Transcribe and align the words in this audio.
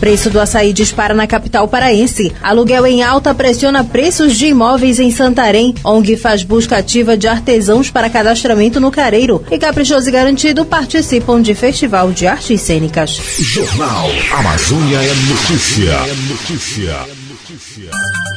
Preço 0.00 0.30
do 0.30 0.40
açaí 0.40 0.72
dispara 0.72 1.14
na 1.14 1.26
capital 1.26 1.66
paraense. 1.68 2.32
Aluguel 2.42 2.86
em 2.86 3.02
alta 3.02 3.34
pressiona 3.34 3.84
preços 3.84 4.36
de 4.36 4.46
imóveis 4.46 4.98
em 4.98 5.10
Santarém. 5.10 5.74
ONG 5.84 6.16
faz 6.16 6.42
busca 6.42 6.76
ativa 6.76 7.16
de 7.16 7.26
artesãos 7.26 7.90
para 7.90 8.10
cadastramento 8.10 8.80
no 8.80 8.90
Careiro. 8.90 9.44
E 9.50 9.58
Caprichoso 9.58 10.08
e 10.08 10.12
Garantido 10.12 10.64
participam 10.64 11.40
de 11.40 11.54
Festival 11.54 12.12
de 12.12 12.26
Artes 12.26 12.60
Cênicas. 12.60 13.20
Jornal 13.38 14.08
Amazônia 14.32 14.98
é 14.98 15.14
Notícia. 15.28 15.92
É 15.92 16.14
notícia. 16.28 16.96
notícia. 17.28 18.27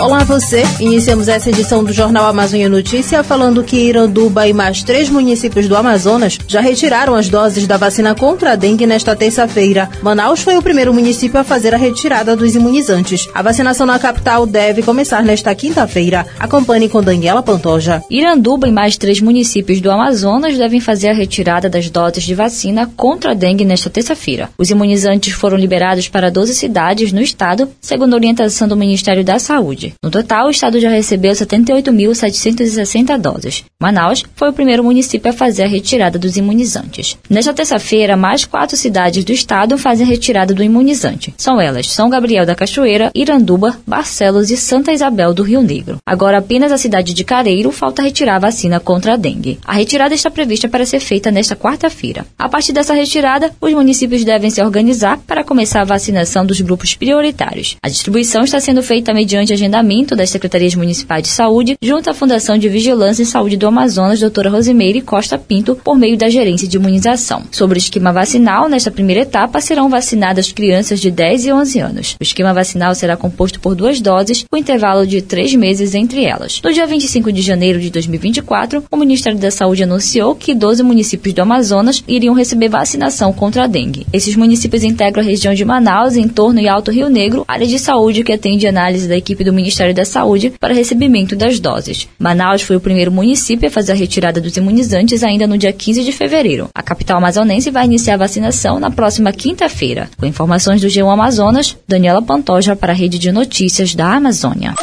Olá 0.00 0.24
você, 0.24 0.62
iniciamos 0.80 1.28
essa 1.28 1.50
edição 1.50 1.84
do 1.84 1.92
Jornal 1.92 2.24
Amazônia 2.24 2.70
Notícia 2.70 3.22
falando 3.22 3.62
que 3.62 3.76
Iranduba 3.76 4.48
e 4.48 4.52
mais 4.52 4.82
três 4.82 5.10
municípios 5.10 5.68
do 5.68 5.76
Amazonas 5.76 6.38
já 6.48 6.62
retiraram 6.62 7.14
as 7.14 7.28
doses 7.28 7.66
da 7.66 7.76
vacina 7.76 8.14
contra 8.14 8.52
a 8.52 8.56
dengue 8.56 8.86
nesta 8.86 9.14
terça-feira. 9.14 9.90
Manaus 10.00 10.40
foi 10.40 10.56
o 10.56 10.62
primeiro 10.62 10.94
município 10.94 11.38
a 11.38 11.44
fazer 11.44 11.74
a 11.74 11.76
retirada 11.76 12.34
dos 12.34 12.54
imunizantes. 12.54 13.28
A 13.34 13.42
vacinação 13.42 13.86
na 13.86 13.98
capital 13.98 14.46
deve 14.46 14.82
começar 14.82 15.22
nesta 15.22 15.54
quinta-feira. 15.54 16.26
Acompanhe 16.38 16.88
com 16.88 17.02
Daniela 17.02 17.42
Pantoja. 17.42 18.02
Iranduba 18.08 18.66
e 18.66 18.72
mais 18.72 18.96
três 18.96 19.20
municípios 19.20 19.82
do 19.82 19.90
Amazonas 19.90 20.56
devem 20.56 20.80
fazer 20.80 21.10
a 21.10 21.14
retirada 21.14 21.68
das 21.68 21.90
doses 21.90 22.24
de 22.24 22.34
vacina 22.34 22.90
contra 22.96 23.32
a 23.32 23.34
dengue 23.34 23.66
nesta 23.66 23.90
terça-feira. 23.90 24.48
Os 24.56 24.70
imunizantes 24.70 25.34
foram 25.34 25.58
liberados 25.58 26.08
para 26.08 26.30
12 26.30 26.54
cidades 26.54 27.12
no 27.12 27.20
estado, 27.20 27.68
segundo 27.82 28.14
a 28.14 28.16
orientação 28.16 28.66
do 28.66 28.74
Ministério 28.74 29.22
da 29.22 29.38
Saúde. 29.38 29.89
No 30.02 30.10
total, 30.10 30.46
o 30.46 30.50
estado 30.50 30.78
já 30.78 30.88
recebeu 30.88 31.32
78.760 31.32 33.18
doses. 33.18 33.64
Manaus 33.80 34.24
foi 34.34 34.50
o 34.50 34.52
primeiro 34.52 34.84
município 34.84 35.30
a 35.30 35.34
fazer 35.34 35.64
a 35.64 35.66
retirada 35.66 36.18
dos 36.18 36.36
imunizantes. 36.36 37.16
Nesta 37.28 37.52
terça-feira, 37.52 38.16
mais 38.16 38.44
quatro 38.44 38.76
cidades 38.76 39.24
do 39.24 39.32
estado 39.32 39.76
fazem 39.78 40.06
a 40.06 40.08
retirada 40.08 40.54
do 40.54 40.62
imunizante. 40.62 41.34
São 41.36 41.60
elas 41.60 41.86
São 41.88 42.08
Gabriel 42.08 42.46
da 42.46 42.54
Cachoeira, 42.54 43.10
Iranduba, 43.14 43.78
Barcelos 43.86 44.50
e 44.50 44.56
Santa 44.56 44.92
Isabel 44.92 45.34
do 45.34 45.42
Rio 45.42 45.62
Negro. 45.62 45.98
Agora, 46.06 46.38
apenas 46.38 46.72
a 46.72 46.78
cidade 46.78 47.12
de 47.12 47.24
Careiro 47.24 47.72
falta 47.72 48.02
retirar 48.02 48.36
a 48.36 48.40
vacina 48.40 48.78
contra 48.78 49.14
a 49.14 49.16
dengue. 49.16 49.58
A 49.64 49.72
retirada 49.72 50.14
está 50.14 50.30
prevista 50.30 50.68
para 50.68 50.86
ser 50.86 51.00
feita 51.00 51.30
nesta 51.30 51.56
quarta-feira. 51.56 52.26
A 52.38 52.48
partir 52.48 52.72
dessa 52.72 52.94
retirada, 52.94 53.52
os 53.60 53.72
municípios 53.72 54.24
devem 54.24 54.50
se 54.50 54.62
organizar 54.62 55.18
para 55.26 55.44
começar 55.44 55.80
a 55.80 55.84
vacinação 55.84 56.46
dos 56.46 56.60
grupos 56.60 56.94
prioritários. 56.94 57.76
A 57.82 57.88
distribuição 57.88 58.44
está 58.44 58.60
sendo 58.60 58.82
feita 58.82 59.12
mediante 59.12 59.52
agendamento 59.52 59.79
agendamento 59.80 60.14
das 60.14 60.30
Secretarias 60.30 60.74
Municipais 60.74 61.22
de 61.22 61.28
Saúde, 61.28 61.76
junto 61.80 62.10
à 62.10 62.14
Fundação 62.14 62.58
de 62.58 62.68
Vigilância 62.68 63.22
e 63.22 63.26
Saúde 63.26 63.56
do 63.56 63.66
Amazonas, 63.66 64.20
doutora 64.20 64.50
Rosimeire 64.50 65.00
Costa 65.00 65.38
Pinto, 65.38 65.74
por 65.74 65.96
meio 65.96 66.16
da 66.16 66.28
Gerência 66.28 66.68
de 66.68 66.76
Imunização. 66.76 67.42
Sobre 67.50 67.78
o 67.78 67.80
esquema 67.80 68.12
vacinal, 68.12 68.68
nesta 68.68 68.90
primeira 68.90 69.22
etapa 69.22 69.60
serão 69.60 69.88
vacinadas 69.88 70.52
crianças 70.52 71.00
de 71.00 71.10
10 71.10 71.46
e 71.46 71.52
11 71.52 71.78
anos. 71.80 72.16
O 72.20 72.22
esquema 72.22 72.52
vacinal 72.52 72.94
será 72.94 73.16
composto 73.16 73.58
por 73.58 73.74
duas 73.74 74.00
doses, 74.00 74.44
com 74.50 74.56
intervalo 74.56 75.06
de 75.06 75.22
três 75.22 75.54
meses 75.54 75.94
entre 75.94 76.24
elas. 76.24 76.60
No 76.62 76.72
dia 76.72 76.86
25 76.86 77.32
de 77.32 77.40
janeiro 77.40 77.80
de 77.80 77.90
2024, 77.90 78.84
o 78.90 78.96
Ministério 78.96 79.38
da 79.38 79.50
Saúde 79.50 79.82
anunciou 79.82 80.34
que 80.34 80.54
12 80.54 80.82
municípios 80.82 81.34
do 81.34 81.42
Amazonas 81.42 82.04
iriam 82.06 82.34
receber 82.34 82.68
vacinação 82.68 83.32
contra 83.32 83.64
a 83.64 83.66
dengue. 83.66 84.06
Esses 84.12 84.36
municípios 84.36 84.84
integram 84.84 85.22
a 85.22 85.26
região 85.26 85.54
de 85.54 85.64
Manaus, 85.64 86.16
Entorno 86.16 86.60
e 86.60 86.68
Alto 86.68 86.90
Rio 86.90 87.08
Negro, 87.08 87.44
área 87.48 87.66
de 87.66 87.78
saúde 87.78 88.22
que 88.22 88.32
atende 88.32 88.66
análise 88.66 89.08
da 89.08 89.16
equipe 89.16 89.42
do 89.42 89.52
Ministério 89.52 89.69
Ministério 89.70 89.94
da 89.94 90.04
Saúde 90.04 90.52
para 90.58 90.74
recebimento 90.74 91.36
das 91.36 91.60
doses. 91.60 92.08
Manaus 92.18 92.60
foi 92.60 92.74
o 92.74 92.80
primeiro 92.80 93.12
município 93.12 93.68
a 93.68 93.70
fazer 93.70 93.92
a 93.92 93.94
retirada 93.94 94.40
dos 94.40 94.56
imunizantes 94.56 95.22
ainda 95.22 95.46
no 95.46 95.56
dia 95.56 95.72
15 95.72 96.02
de 96.02 96.10
fevereiro. 96.10 96.68
A 96.74 96.82
capital 96.82 97.18
amazonense 97.18 97.70
vai 97.70 97.84
iniciar 97.84 98.14
a 98.14 98.18
vacinação 98.18 98.80
na 98.80 98.90
próxima 98.90 99.32
quinta-feira. 99.32 100.10
Com 100.18 100.26
informações 100.26 100.80
do 100.80 100.88
G1 100.88 101.12
Amazonas, 101.12 101.76
Daniela 101.86 102.20
Pantoja 102.20 102.74
para 102.74 102.92
a 102.92 102.96
Rede 102.96 103.16
de 103.16 103.30
Notícias 103.30 103.94
da 103.94 104.12
Amazônia. 104.12 104.74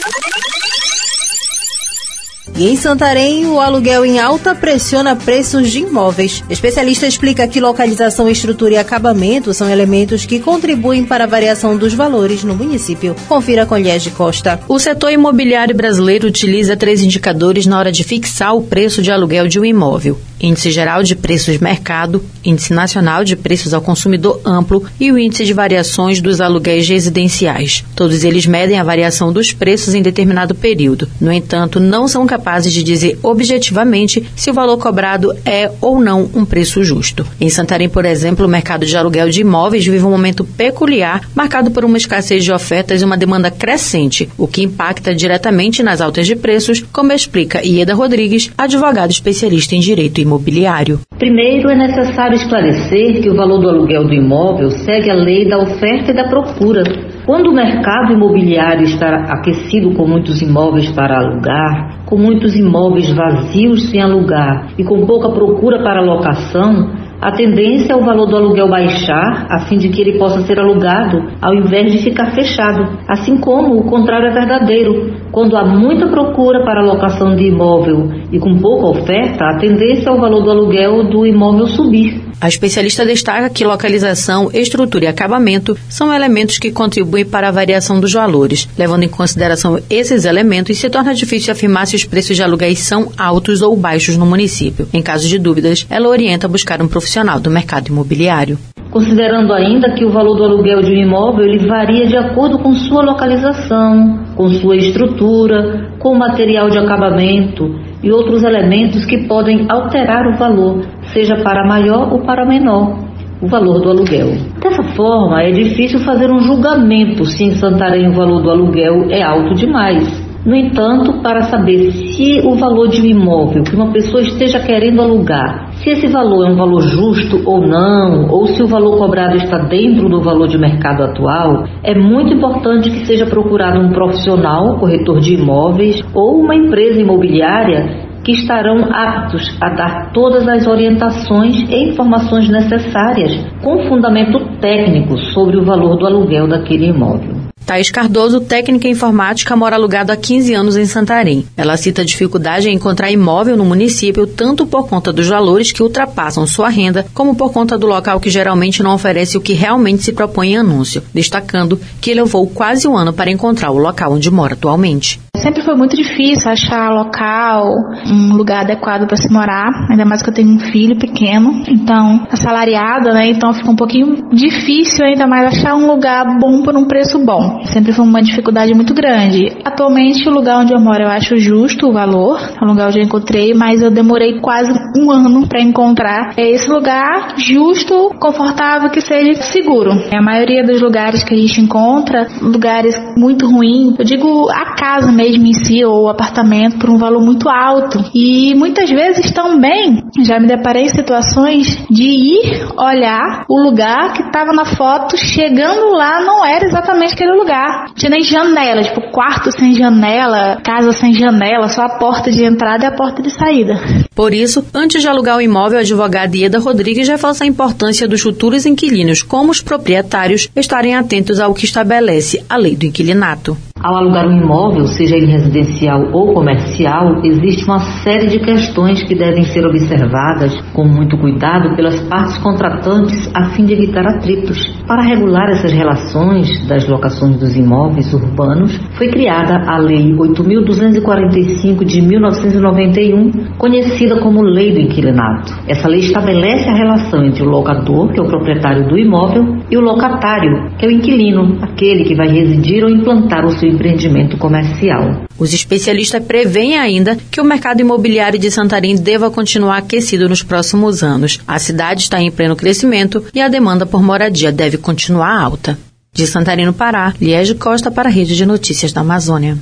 E 2.57 2.68
em 2.68 2.75
Santarém, 2.75 3.45
o 3.45 3.59
aluguel 3.59 4.03
em 4.03 4.19
alta 4.19 4.56
pressiona 4.56 5.16
preços 5.16 5.69
de 5.69 5.81
imóveis. 5.81 6.44
Especialista 6.50 7.06
explica 7.06 7.47
que 7.47 7.59
localização, 7.59 8.28
estrutura 8.28 8.73
e 8.73 8.78
acabamento 8.78 9.53
são 9.53 9.69
elementos 9.69 10.25
que 10.25 10.40
contribuem 10.40 11.06
para 11.06 11.25
a 11.25 11.28
variação 11.28 11.78
dos 11.78 11.94
valores 11.94 12.44
no 12.44 12.56
município. 12.56 13.16
Confira 13.28 13.63
com 13.68 13.78
Liege 13.78 14.09
Costa. 14.09 14.59
O 14.68 14.79
setor 14.79 15.12
imobiliário 15.12 15.75
brasileiro 15.75 16.28
utiliza 16.28 16.75
três 16.75 17.03
indicadores 17.03 17.68
na 17.68 17.78
hora 17.78 17.91
de 17.91 18.03
fixar 18.03 18.56
o 18.56 18.63
preço 18.63 19.03
de 19.03 19.12
aluguel 19.12 19.47
de 19.47 19.59
um 19.59 19.66
imóvel: 19.66 20.18
Índice 20.40 20.72
Geral 20.72 21.03
de 21.03 21.16
Preços 21.16 21.56
de 21.56 21.64
Mercado, 21.64 22.24
Índice 22.44 22.74
Nacional 22.74 23.24
de 23.24 23.36
Preços 23.36 23.74
ao 23.74 23.81
Consumidor 23.81 24.40
Amplo 24.46 24.84
e 25.00 25.12
o 25.12 25.18
Índice 25.18 25.46
de 25.46 25.53
Variações 25.53 26.22
dos 26.22 26.40
Aluguéis 26.40 26.88
Residenciais. 26.88 27.84
Todos 27.96 28.24
eles 28.24 28.46
medem 28.46 28.80
a 28.80 28.84
variação 28.84 29.34
dos 29.34 29.52
preços 29.52 29.94
em 29.94 30.02
determinado 30.02 30.53
período. 30.53 31.08
No 31.20 31.31
entanto, 31.31 31.80
não 31.80 32.08
são 32.08 32.25
capazes 32.28 32.72
de 32.72 32.84
dizer 32.84 33.20
objetivamente 33.24 34.24
se 34.36 34.52
o 34.52 34.53
valor 34.53 34.78
cobrado 34.78 35.34
é 35.46 35.72
ou 35.81 36.00
não 36.00 36.30
um 36.34 36.46
preço 36.46 36.84
justo. 36.84 37.25
Em 37.42 37.50
Santarém, 37.50 37.90
por 37.90 38.06
exemplo, 38.06 38.46
o 38.46 38.50
mercado 38.50 38.86
de 38.86 38.96
aluguel 38.96 39.30
de 39.30 39.42
imóveis 39.42 39.86
vive 39.86 40.06
um 40.06 40.12
momento 40.12 40.44
peculiar, 40.44 41.28
marcado 41.34 41.72
por 41.72 41.84
uma 41.84 41.98
escassez 41.98 42.44
de 42.44 42.52
ofertas 42.52 43.02
e 43.02 43.06
uma 43.06 43.18
demanda 43.18 43.50
crescente, 43.50 44.30
o 44.38 44.48
que 44.48 44.64
impacta 44.64 45.16
diretamente 45.16 45.81
nas 45.81 46.02
altas 46.02 46.28
de 46.28 46.36
preços, 46.36 46.84
como 46.92 47.12
explica 47.12 47.66
Ieda 47.66 47.94
Rodrigues, 47.94 48.52
advogado 48.58 49.12
especialista 49.12 49.75
em 49.75 49.80
direito 49.80 50.22
imobiliário. 50.27 50.99
Primeiro, 51.17 51.69
é 51.69 51.75
necessário 51.75 52.35
esclarecer 52.35 53.21
que 53.21 53.29
o 53.29 53.35
valor 53.35 53.59
do 53.59 53.69
aluguel 53.69 54.03
do 54.03 54.13
imóvel 54.13 54.69
segue 54.69 55.09
a 55.09 55.15
lei 55.15 55.47
da 55.49 55.57
oferta 55.57 56.11
e 56.11 56.15
da 56.15 56.27
procura. 56.27 56.83
Quando 57.25 57.49
o 57.49 57.53
mercado 57.53 58.13
imobiliário 58.13 58.83
está 58.83 59.25
aquecido 59.29 59.93
com 59.95 60.07
muitos 60.07 60.41
imóveis 60.41 60.89
para 60.91 61.17
alugar, 61.17 62.05
com 62.05 62.17
muitos 62.17 62.55
imóveis 62.55 63.11
vazios 63.11 63.89
sem 63.89 64.01
alugar 64.01 64.69
e 64.77 64.83
com 64.83 65.05
pouca 65.05 65.29
procura 65.29 65.83
para 65.83 66.01
locação, 66.01 67.06
a 67.19 67.31
tendência 67.31 67.94
é 67.94 67.95
o 67.95 68.05
valor 68.05 68.28
do 68.28 68.35
aluguel 68.35 68.69
baixar, 68.69 69.47
a 69.50 69.66
fim 69.67 69.78
de 69.78 69.89
que 69.89 70.01
ele 70.01 70.19
possa 70.19 70.41
ser 70.41 70.59
alugado, 70.59 71.23
ao 71.41 71.55
invés 71.55 71.91
de 71.91 71.97
ficar 72.03 72.35
fechado. 72.35 72.88
Assim 73.07 73.38
como 73.38 73.75
o 73.75 73.85
contrário 73.85 74.28
é 74.28 74.33
verdadeiro. 74.33 75.16
Quando 75.31 75.57
há 75.57 75.66
muita 75.66 76.07
procura 76.07 76.63
para 76.63 76.83
locação 76.83 77.35
de 77.35 77.45
imóvel 77.45 78.11
e 78.31 78.38
com 78.38 78.59
pouca 78.59 79.00
oferta, 79.00 79.45
a 79.45 79.57
tendência 79.57 80.09
é 80.09 80.11
o 80.11 80.19
valor 80.19 80.44
do 80.44 80.51
aluguel 80.51 81.09
do 81.09 81.25
imóvel 81.25 81.66
subir. 81.67 82.22
A 82.39 82.47
especialista 82.47 83.03
destaca 83.03 83.50
que 83.50 83.66
localização, 83.66 84.51
estrutura 84.53 85.06
e 85.06 85.07
acabamento 85.07 85.75
são 85.89 86.13
elementos 86.13 86.59
que 86.59 86.72
contribuem 86.72 87.25
para 87.25 87.47
a 87.47 87.51
variação 87.51 88.00
dos 88.00 88.13
valores. 88.13 88.69
Levando 88.77 89.03
em 89.03 89.09
consideração 89.09 89.79
esses 89.89 90.23
elementos, 90.23 90.77
se 90.77 90.88
torna 90.88 91.16
difícil 91.16 91.51
afirmar 91.51 91.88
se 91.88 91.95
os 91.95 92.06
preços 92.06 92.35
de 92.35 92.44
aluguéis 92.44 92.77
são 92.79 93.11
altos 93.17 93.63
ou 93.63 93.75
baixos 93.75 94.17
no 94.17 94.25
município. 94.25 94.88
Em 94.94 95.01
caso 95.01 95.27
de 95.27 95.39
dúvidas, 95.39 95.88
ela 95.89 96.09
orienta 96.09 96.45
a 96.45 96.50
buscar 96.50 96.79
um 96.79 96.88
profissional 96.88 97.06
do 97.41 97.50
mercado 97.50 97.88
imobiliário. 97.88 98.57
Considerando 98.91 99.53
ainda 99.53 99.91
que 99.91 100.06
o 100.06 100.09
valor 100.09 100.35
do 100.35 100.44
aluguel 100.44 100.81
de 100.81 100.91
um 100.91 100.95
imóvel 100.95 101.45
ele 101.45 101.68
varia 101.68 102.07
de 102.07 102.18
acordo 102.18 102.57
com 102.59 102.73
sua 102.73 103.03
localização, 103.03 104.19
com 104.35 104.47
sua 104.50 104.75
estrutura, 104.75 105.91
com 106.00 106.13
o 106.13 106.19
material 106.19 106.69
de 106.69 106.78
acabamento 106.78 107.75
e 108.01 108.12
outros 108.12 108.44
elementos 108.44 109.06
que 109.06 109.27
podem 109.27 109.65
alterar 109.69 110.25
o 110.27 110.38
valor, 110.38 110.86
seja 111.13 111.36
para 111.44 111.68
maior 111.68 112.13
ou 112.13 112.21
para 112.21 112.45
menor, 112.45 112.98
o 113.42 113.48
valor 113.48 113.81
do 113.81 113.89
aluguel. 113.89 114.30
Dessa 114.62 114.83
forma, 114.95 115.42
é 115.44 115.51
difícil 115.51 116.00
fazer 116.00 116.31
um 116.31 116.39
julgamento 116.39 117.25
se 117.25 117.44
em 117.44 117.51
Santarém 117.51 118.09
o 118.09 118.13
valor 118.13 118.42
do 118.42 118.50
aluguel 118.50 119.09
é 119.09 119.21
alto 119.21 119.54
demais. 119.54 120.25
No 120.45 120.56
entanto, 120.56 121.21
para 121.21 121.44
saber 121.44 121.92
se 121.92 122.39
o 122.45 122.56
valor 122.56 122.88
de 122.88 123.01
um 123.01 123.06
imóvel 123.06 123.63
que 123.63 123.75
uma 123.75 123.92
pessoa 123.92 124.21
esteja 124.21 124.59
querendo 124.59 125.01
alugar, 125.01 125.67
se 125.83 125.91
esse 125.91 126.07
valor 126.07 126.47
é 126.47 126.51
um 126.51 126.56
valor 126.56 126.81
justo 126.81 127.41
ou 127.45 127.65
não, 127.65 128.27
ou 128.29 128.47
se 128.47 128.63
o 128.63 128.68
valor 128.68 128.97
cobrado 128.97 129.38
está 129.38 129.57
dentro 129.59 130.09
do 130.09 130.21
valor 130.21 130.47
de 130.47 130.57
mercado 130.57 131.03
atual, 131.03 131.65
é 131.83 131.94
muito 131.94 132.33
importante 132.33 132.89
que 132.89 133.06
seja 133.06 133.25
procurado 133.25 133.79
um 133.79 133.91
profissional, 133.91 134.77
corretor 134.79 135.19
de 135.19 135.35
imóveis 135.35 136.01
ou 136.13 136.39
uma 136.39 136.56
empresa 136.56 137.00
imobiliária 137.00 138.07
que 138.24 138.31
estarão 138.33 138.89
aptos 138.91 139.57
a 139.62 139.69
dar 139.69 140.12
todas 140.12 140.45
as 140.47 140.68
orientações 140.68 141.56
e 141.69 141.89
informações 141.89 142.50
necessárias 142.50 143.31
com 143.63 143.88
fundamento 143.88 144.59
técnico 144.59 145.18
sobre 145.33 145.57
o 145.57 145.63
valor 145.63 145.95
do 145.97 146.06
aluguel 146.06 146.47
daquele 146.47 146.88
imóvel. 146.88 147.37
Thaís 147.68 147.92
Cardoso, 147.92 148.40
técnica 148.40 148.88
informática, 148.88 149.54
mora 149.54 149.75
alugado 149.75 150.14
há 150.14 150.16
15 150.16 150.54
anos 150.54 150.78
em 150.78 150.86
Santarém. 150.86 151.46
Ela 151.58 151.75
cita 151.75 152.06
dificuldade 152.06 152.69
em 152.69 152.75
encontrar 152.75 153.12
imóvel 153.12 153.58
no 153.58 153.66
município, 153.66 154.25
tanto 154.25 154.66
por 154.66 154.88
conta 154.88 155.12
dos 155.12 155.28
valores 155.28 155.74
que 155.74 155.84
ultrapassam 155.84 156.48
sua 156.48 156.69
renda, 156.69 157.06
como 157.14 157.36
por 157.36 157.52
conta 157.52 157.78
do 157.78 157.86
local 157.86 158.22
que 158.22 158.30
geralmente 158.30 158.81
não 158.81 158.96
oferece 158.96 159.38
o 159.38 159.42
que 159.42 159.52
realmente 159.52 160.02
se 160.02 160.14
propõe 160.14 160.54
em 160.54 160.58
anúncio, 160.58 161.04
destacando 161.14 161.78
que 162.00 162.14
levou 162.14 162.48
quase 162.48 162.88
um 162.88 162.96
ano 162.96 163.12
para 163.12 163.30
encontrar 163.30 163.72
o 163.72 163.78
local 163.78 164.14
onde 164.14 164.31
mora 164.31 164.54
atualmente. 164.54 165.19
Sempre 165.36 165.62
foi 165.62 165.75
muito 165.75 165.96
difícil 165.96 166.50
achar 166.50 166.90
local, 166.90 167.69
um 168.08 168.34
lugar 168.36 168.62
adequado 168.62 169.06
para 169.06 169.18
se 169.18 169.31
morar, 169.31 169.69
ainda 169.90 170.04
mais 170.04 170.24
que 170.24 170.30
eu 170.30 170.34
tenho 170.34 170.50
um 170.50 170.60
filho 170.60 170.98
pequeno, 170.98 171.64
então 171.68 172.25
assalariada, 172.31 173.14
né? 173.14 173.30
Então 173.30 173.54
fica 173.54 173.69
um 173.69 173.75
pouquinho 173.75 174.30
difícil 174.31 175.06
ainda 175.06 175.28
mais 175.28 175.48
achar 175.48 175.75
um 175.75 175.86
lugar 175.86 176.25
bom 176.40 176.64
por 176.64 176.75
um 176.75 176.86
preço 176.86 177.19
bom. 177.19 177.56
Sempre 177.65 177.94
foi 177.94 178.06
uma 178.06 178.21
dificuldade 178.21 178.74
muito 178.74 178.94
grande. 178.94 179.56
Atualmente 179.63 180.27
o 180.27 180.31
lugar 180.31 180.59
onde 180.59 180.74
eu 180.74 180.80
moro 180.80 181.04
eu 181.04 181.09
acho 181.09 181.38
justo 181.38 181.88
o 181.88 181.94
valor, 181.94 182.39
é 182.39 182.65
um 182.65 182.69
lugar 182.69 182.88
onde 182.88 183.00
eu 183.00 183.06
encontrei, 183.06 183.54
mas 183.54 183.81
eu 183.81 183.92
demorei 183.92 184.39
quase 184.42 184.71
um 184.98 185.12
ano 185.12 185.48
para 185.48 185.62
encontrar 185.62 186.33
é 186.36 186.50
esse 186.50 186.69
lugar 186.69 187.36
justo, 187.38 188.12
confortável, 188.19 188.89
que 188.89 189.01
seja 189.01 189.42
seguro. 189.42 189.92
A 190.12 190.21
maioria 190.21 190.63
dos 190.63 190.81
lugares 190.81 191.24
que 191.24 191.33
a 191.33 191.38
gente 191.38 191.62
encontra, 191.62 192.27
lugares 192.42 193.00
muito 193.18 193.48
ruins, 193.48 193.95
eu 193.98 194.06
digo 194.06 194.50
a 194.50 194.75
casa 194.75 195.12
mesmo 195.12 195.27
mesmo 195.27 195.45
em 195.45 195.54
si 195.54 195.83
ou 195.83 196.04
o 196.04 196.09
apartamento 196.09 196.77
por 196.77 196.89
um 196.89 196.98
valor 196.98 197.21
muito 197.21 197.50
alto. 197.50 198.04
E 198.13 198.56
muitas 198.56 198.89
vezes 198.89 199.31
também 199.31 200.04
já 200.24 200.39
me 200.39 200.48
deparei 200.48 200.83
em 200.83 200.89
situações 200.89 201.86
de 201.89 202.04
ir 202.04 202.68
olhar 202.77 203.45
o 203.50 203.62
lugar 203.62 204.13
que 204.13 204.24
estava 204.24 204.54
na 204.54 204.65
foto, 204.65 205.18
chegando 205.18 205.92
lá 205.92 206.21
não 206.21 206.45
era 206.45 206.65
exatamente 206.65 207.13
aquele 207.13 207.33
lugar. 207.33 207.46
Tinha 207.95 208.09
nem 208.09 208.23
janela, 208.23 208.83
tipo 208.83 209.11
quarto 209.11 209.51
sem 209.51 209.73
janela, 209.73 210.61
casa 210.63 210.91
sem 210.91 211.13
janela, 211.13 211.69
só 211.69 211.83
a 211.83 211.97
porta 211.97 212.29
de 212.29 212.44
entrada 212.44 212.83
e 212.83 212.88
a 212.88 212.91
porta 212.91 213.21
de 213.21 213.29
saída. 213.29 213.79
Por 214.13 214.33
isso, 214.33 214.65
antes 214.73 215.01
de 215.01 215.07
alugar 215.07 215.38
o 215.38 215.41
imóvel, 215.41 215.77
a 215.77 215.81
advogada 215.81 216.35
Ieda 216.35 216.59
Rodrigues 216.59 217.07
reforça 217.07 217.44
a 217.44 217.47
importância 217.47 218.07
dos 218.07 218.21
futuros 218.21 218.65
inquilinos, 218.65 219.21
como 219.21 219.51
os 219.51 219.61
proprietários, 219.61 220.49
estarem 220.55 220.95
atentos 220.95 221.39
ao 221.39 221.53
que 221.53 221.65
estabelece 221.65 222.44
a 222.49 222.57
lei 222.57 222.75
do 222.75 222.85
inquilinato. 222.85 223.57
Ao 223.88 223.95
alugar 223.95 224.28
um 224.28 224.38
imóvel, 224.38 224.86
seja 224.86 225.16
ele 225.16 225.28
residencial 225.28 226.10
ou 226.12 226.34
comercial, 226.34 227.22
existe 227.24 227.63
uma 227.63 227.80
série 228.04 228.28
de 228.28 228.38
questões 228.38 229.01
que 229.01 229.16
devem 229.16 229.45
ser 229.45 229.66
observadas 229.66 230.60
com 230.74 230.84
muito 230.84 231.18
cuidado 231.18 231.74
pelas 231.74 231.98
partes 232.01 232.38
contratantes 232.39 233.31
a 233.34 233.45
fim 233.51 233.63
de 233.63 233.72
evitar 233.72 234.06
atritos. 234.06 234.75
Para 234.86 235.04
regular 235.04 235.50
essas 235.51 235.72
relações 235.72 236.68
das 236.68 236.86
locações 236.86 237.39
dos 237.39 237.56
imóveis 237.56 238.13
urbanos, 238.13 238.78
foi 238.98 239.07
criada 239.07 239.63
a 239.66 239.78
Lei 239.78 240.13
8.245 240.18 241.86
de 241.86 242.01
1991, 242.01 243.56
conhecida 243.57 244.19
como 244.19 244.42
Lei 244.42 244.74
do 244.74 244.81
Inquilinato. 244.81 245.54
Essa 245.66 245.88
lei 245.88 246.01
estabelece 246.01 246.69
a 246.69 246.75
relação 246.75 247.24
entre 247.24 247.42
o 247.42 247.50
locador, 247.50 248.12
que 248.12 248.19
é 248.19 248.24
o 248.24 248.28
proprietário 248.28 248.86
do 248.90 248.98
imóvel, 248.98 249.60
e 249.72 249.78
o 249.78 249.81
locatário, 249.81 250.72
que 250.78 250.86
é 250.86 250.90
o 250.90 250.92
inquilino, 250.92 251.57
aquele 251.62 252.04
que 252.04 252.16
vai 252.16 252.28
residir 252.28 252.83
ou 252.83 252.90
implantar 252.90 253.45
o 253.45 253.51
seu 253.51 253.76
empreendimento 253.77 254.38
comercial. 254.38 255.25
Os 255.38 255.53
especialistas 255.53 256.24
preveem 256.24 256.77
ainda 256.77 257.15
que 257.31 257.39
o 257.39 257.45
mercado 257.45 257.79
imobiliário 257.79 258.39
de 258.39 258.50
Santarém 258.50 258.95
deva 258.95 259.29
continuar 259.29 259.77
aquecido 259.77 260.27
nos 260.27 260.41
próximos 260.41 261.03
anos. 261.03 261.39
A 261.47 261.59
cidade 261.59 262.01
está 262.01 262.19
em 262.19 262.31
pleno 262.31 262.56
crescimento 262.56 263.24
e 263.33 263.39
a 263.39 263.47
demanda 263.47 263.85
por 263.85 264.01
moradia 264.01 264.51
deve 264.51 264.77
continuar 264.77 265.39
alta. 265.39 265.77
De 266.13 266.25
Santarém, 266.25 266.65
no 266.65 266.74
Pará, 266.74 267.13
Liege 267.21 267.53
Costa 267.53 267.91
para 267.91 268.09
a 268.09 268.12
Rede 268.12 268.35
de 268.35 268.45
Notícias 268.45 268.91
da 268.91 269.01
Amazônia. 269.01 269.57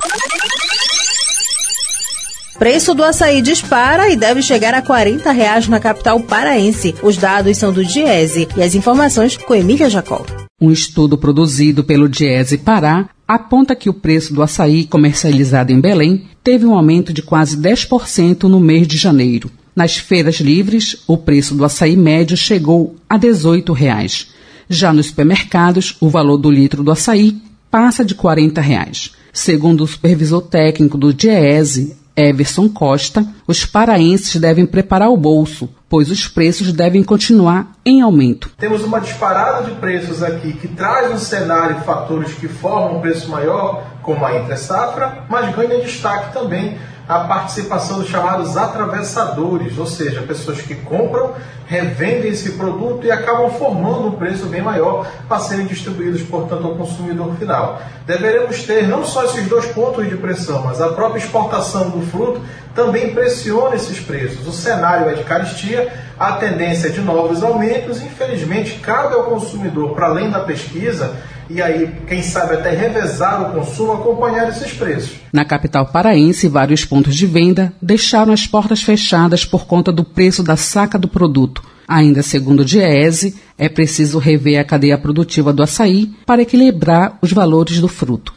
Preço 2.58 2.94
do 2.94 3.04
açaí 3.04 3.42
dispara 3.42 4.10
e 4.10 4.16
deve 4.16 4.42
chegar 4.42 4.74
a 4.74 4.82
40 4.82 5.30
reais 5.32 5.68
na 5.68 5.78
capital 5.78 6.22
paraense. 6.22 6.96
Os 7.04 7.18
dados 7.18 7.58
são 7.58 7.74
do 7.74 7.84
Diese 7.84 8.48
e 8.56 8.64
as 8.64 8.74
informações 8.74 9.36
com 9.36 9.54
Emília 9.54 9.90
Jacó. 9.90 10.26
Um 10.62 10.72
estudo 10.72 11.18
produzido 11.18 11.84
pelo 11.84 12.08
Diese 12.08 12.58
Pará 12.58 13.10
aponta 13.28 13.76
que 13.76 13.90
o 13.90 13.94
preço 13.94 14.34
do 14.34 14.42
açaí 14.42 14.86
comercializado 14.86 15.74
em 15.74 15.82
Belém 15.82 16.28
teve 16.42 16.66
um 16.66 16.74
aumento 16.74 17.12
de 17.12 17.22
quase 17.22 17.58
10% 17.58 18.44
no 18.44 18.62
mês 18.62 18.88
de 18.88 18.96
janeiro. 18.96 19.52
Nas 19.76 19.98
feiras 19.98 20.36
livres, 20.36 21.04
o 21.06 21.18
preço 21.18 21.56
do 21.56 21.66
açaí 21.66 21.98
médio 21.98 22.38
chegou 22.38 22.96
a 23.10 23.18
18 23.18 23.74
reais. 23.74 24.28
Já 24.70 24.94
nos 24.94 25.08
supermercados, 25.08 25.98
o 26.00 26.08
valor 26.08 26.38
do 26.38 26.50
litro 26.50 26.84
do 26.84 26.92
açaí 26.92 27.36
passa 27.70 28.06
de 28.06 28.16
40 28.16 28.62
reais. 28.62 29.12
Segundo 29.34 29.84
o 29.84 29.88
supervisor 29.88 30.42
técnico 30.42 30.98
do 30.98 31.14
Diese, 31.14 31.98
Everson 32.16 32.70
Costa, 32.70 33.26
os 33.48 33.66
paraenses 33.66 34.40
devem 34.40 34.66
preparar 34.66 35.10
o 35.10 35.18
bolso, 35.18 35.70
pois 35.90 36.10
os 36.10 36.28
preços 36.28 36.72
devem 36.72 37.04
continuar 37.04 37.74
em 37.86 38.02
aumento. 38.02 38.52
Temos 38.58 38.84
uma 38.84 39.02
disparada 39.02 39.64
de 39.64 39.72
preços 39.76 40.24
aqui 40.24 40.54
que 40.54 40.68
traz 40.68 41.12
um 41.12 41.18
cenário 41.18 41.82
fatores 41.82 42.34
que 42.34 42.48
formam 42.48 42.98
um 42.98 43.02
preço 43.02 43.30
maior, 43.30 43.84
como 44.02 44.26
a 44.26 44.36
entre-safra, 44.38 45.26
mas 45.30 45.54
ganha 45.56 45.82
destaque 45.82 46.32
também 46.32 46.78
a 47.08 47.20
participação 47.20 48.00
dos 48.00 48.10
chamados 48.10 48.58
atravessadores, 48.58 49.78
ou 49.78 49.86
seja, 49.86 50.22
pessoas 50.22 50.62
que 50.62 50.76
compram, 50.76 51.34
revendem 51.68 52.32
esse 52.32 52.54
produto 52.54 53.06
e 53.06 53.12
acabam 53.12 53.50
formando 53.52 54.08
um 54.08 54.12
preço 54.12 54.46
bem 54.48 54.62
maior 54.62 55.08
para 55.28 55.40
serem 55.40 55.66
distribuídos, 55.66 56.22
portanto, 56.24 56.66
ao 56.66 56.76
consumidor 56.76 57.36
final. 57.36 57.82
Deveremos 58.06 58.64
ter 58.64 58.88
não 58.88 59.04
só 59.04 59.26
esses 59.26 59.48
dois 59.48 59.66
pontos 59.68 60.08
de 60.08 60.16
pressão, 60.16 60.64
mas 60.64 60.82
a 60.82 60.90
própria 60.90 61.20
exportação 61.20 61.90
do 61.90 62.06
fruto 62.08 62.42
também 62.74 63.14
pressiona 63.14 63.76
esses 63.76 64.00
preços. 64.00 64.46
O 64.48 64.52
cenário 64.52 65.10
é 65.10 65.14
de 65.14 65.24
caristia, 65.24 65.92
a 66.20 66.34
tendência 66.34 66.88
é 66.88 66.92
de 66.92 67.02
novos 67.02 67.44
aumentos, 67.44 68.02
infelizmente, 68.02 68.80
cabe 68.80 69.16
ao 69.16 69.24
consumidor, 69.24 69.96
para 69.96 70.08
além 70.08 70.30
da 70.30 70.40
pesquisa, 70.40 71.16
e 71.50 71.62
aí, 71.62 71.90
quem 72.08 72.22
sabe 72.22 72.56
até 72.56 72.72
revezar 72.72 73.42
o 73.42 73.60
consumo, 73.60 73.94
acompanhar 73.94 74.50
esses 74.50 74.74
preços. 74.74 75.20
Na 75.32 75.46
capital 75.46 75.86
paraense, 75.88 76.48
vários 76.48 76.84
pontos 76.84 77.16
de 77.16 77.26
venda 77.26 77.72
deixaram 77.82 78.34
as 78.34 78.48
portas 78.48 78.82
fechadas 78.82 79.46
por 79.46 79.66
conta 79.66 79.92
do 79.92 80.04
preço 80.04 80.42
da 80.42 80.56
saca 80.56 80.98
do 80.98 81.08
produto. 81.08 81.64
Ainda 81.88 82.24
segundo 82.24 82.62
o 82.62 82.66
Diese, 82.66 83.36
é 83.58 83.70
preciso 83.70 84.18
rever 84.18 84.60
a 84.60 84.64
cadeia 84.64 84.98
produtiva 84.98 85.54
do 85.54 85.62
açaí 85.62 86.12
para 86.26 86.42
equilibrar 86.42 87.18
os 87.22 87.32
valores 87.32 87.80
do 87.80 87.88
fruto. 87.88 88.34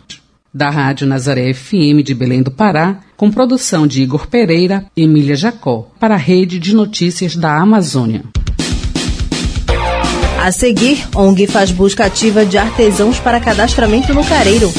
Da 0.52 0.70
Rádio 0.70 1.06
Nazaré 1.06 1.52
FM 1.52 2.02
de 2.02 2.14
Belém 2.14 2.42
do 2.42 2.50
Pará, 2.50 3.00
com 3.16 3.30
produção 3.30 3.86
de 3.86 4.02
Igor 4.02 4.26
Pereira 4.26 4.86
Emília 4.96 5.36
Jacó, 5.36 5.90
para 6.00 6.14
a 6.14 6.18
Rede 6.18 6.58
de 6.58 6.74
Notícias 6.74 7.36
da 7.36 7.58
Amazônia. 7.58 8.24
A 10.48 10.50
seguir, 10.50 11.06
ONG 11.14 11.46
faz 11.46 11.70
busca 11.70 12.06
ativa 12.06 12.42
de 12.42 12.56
artesãos 12.56 13.20
para 13.20 13.38
cadastramento 13.38 14.14
no 14.14 14.24
Careiro. 14.24 14.72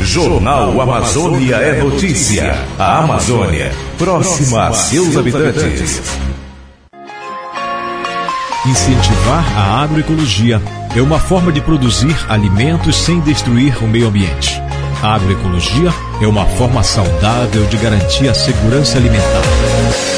Jornal 0.00 0.80
Amazônia 0.80 1.54
é 1.54 1.80
notícia. 1.80 2.52
A 2.76 3.04
Amazônia, 3.04 3.70
próxima 3.96 4.66
a 4.66 4.72
seus 4.72 5.16
habitantes. 5.16 6.02
Incentivar 8.66 9.44
a 9.56 9.80
agroecologia 9.80 10.60
é 10.96 11.00
uma 11.00 11.20
forma 11.20 11.52
de 11.52 11.60
produzir 11.60 12.16
alimentos 12.28 12.96
sem 12.96 13.20
destruir 13.20 13.80
o 13.80 13.86
meio 13.86 14.08
ambiente. 14.08 14.60
A 15.00 15.14
agroecologia 15.14 15.94
é 16.20 16.26
uma 16.26 16.46
forma 16.46 16.82
saudável 16.82 17.64
de 17.66 17.76
garantir 17.76 18.28
a 18.28 18.34
segurança 18.34 18.98
alimentar. 18.98 20.11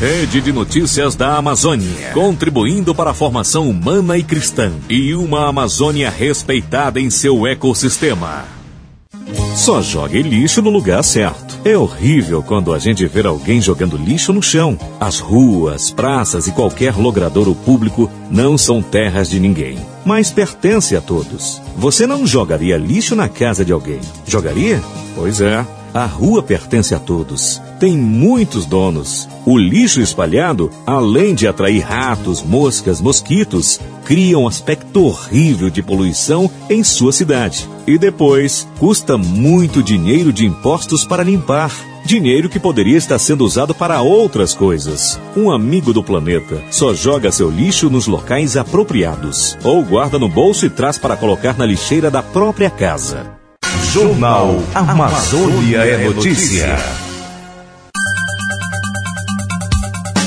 Rede 0.00 0.40
de 0.40 0.52
Notícias 0.52 1.14
da 1.14 1.36
Amazônia, 1.36 2.10
contribuindo 2.12 2.94
para 2.94 3.10
a 3.10 3.14
formação 3.14 3.70
humana 3.70 4.18
e 4.18 4.24
cristã 4.24 4.72
e 4.88 5.14
uma 5.14 5.48
Amazônia 5.48 6.10
respeitada 6.10 7.00
em 7.00 7.08
seu 7.10 7.46
ecossistema. 7.46 8.44
Só 9.54 9.80
jogue 9.80 10.20
lixo 10.20 10.60
no 10.60 10.68
lugar 10.68 11.02
certo. 11.04 11.60
É 11.64 11.78
horrível 11.78 12.42
quando 12.42 12.74
a 12.74 12.78
gente 12.78 13.06
vê 13.06 13.24
alguém 13.24 13.60
jogando 13.60 13.96
lixo 13.96 14.32
no 14.32 14.42
chão. 14.42 14.76
As 14.98 15.20
ruas, 15.20 15.92
praças 15.92 16.48
e 16.48 16.52
qualquer 16.52 16.96
logradouro 16.96 17.54
público 17.54 18.10
não 18.28 18.58
são 18.58 18.82
terras 18.82 19.30
de 19.30 19.38
ninguém, 19.38 19.78
mas 20.04 20.30
pertence 20.30 20.96
a 20.96 21.00
todos. 21.00 21.62
Você 21.76 22.04
não 22.04 22.26
jogaria 22.26 22.76
lixo 22.76 23.14
na 23.14 23.28
casa 23.28 23.64
de 23.64 23.72
alguém, 23.72 24.00
jogaria? 24.26 24.82
Pois 25.14 25.40
é. 25.40 25.64
A 25.94 26.06
rua 26.06 26.42
pertence 26.42 26.92
a 26.92 26.98
todos. 26.98 27.62
Tem 27.78 27.96
muitos 27.96 28.66
donos. 28.66 29.28
O 29.46 29.56
lixo 29.56 30.00
espalhado, 30.00 30.68
além 30.84 31.36
de 31.36 31.46
atrair 31.46 31.84
ratos, 31.84 32.42
moscas, 32.42 33.00
mosquitos, 33.00 33.78
cria 34.04 34.36
um 34.36 34.48
aspecto 34.48 35.04
horrível 35.04 35.70
de 35.70 35.84
poluição 35.84 36.50
em 36.68 36.82
sua 36.82 37.12
cidade. 37.12 37.70
E 37.86 37.96
depois, 37.96 38.66
custa 38.80 39.16
muito 39.16 39.84
dinheiro 39.84 40.32
de 40.32 40.44
impostos 40.44 41.04
para 41.04 41.22
limpar. 41.22 41.70
Dinheiro 42.04 42.48
que 42.48 42.58
poderia 42.58 42.98
estar 42.98 43.20
sendo 43.20 43.44
usado 43.44 43.72
para 43.72 44.02
outras 44.02 44.52
coisas. 44.52 45.20
Um 45.36 45.52
amigo 45.52 45.92
do 45.92 46.02
planeta 46.02 46.60
só 46.72 46.92
joga 46.92 47.30
seu 47.30 47.48
lixo 47.48 47.88
nos 47.88 48.08
locais 48.08 48.56
apropriados. 48.56 49.56
Ou 49.62 49.84
guarda 49.84 50.18
no 50.18 50.28
bolso 50.28 50.66
e 50.66 50.70
traz 50.70 50.98
para 50.98 51.16
colocar 51.16 51.56
na 51.56 51.64
lixeira 51.64 52.10
da 52.10 52.20
própria 52.20 52.68
casa. 52.68 53.43
Jornal 53.94 54.60
Amazônia 54.74 55.78
é 55.84 56.08
Notícia. 56.08 57.03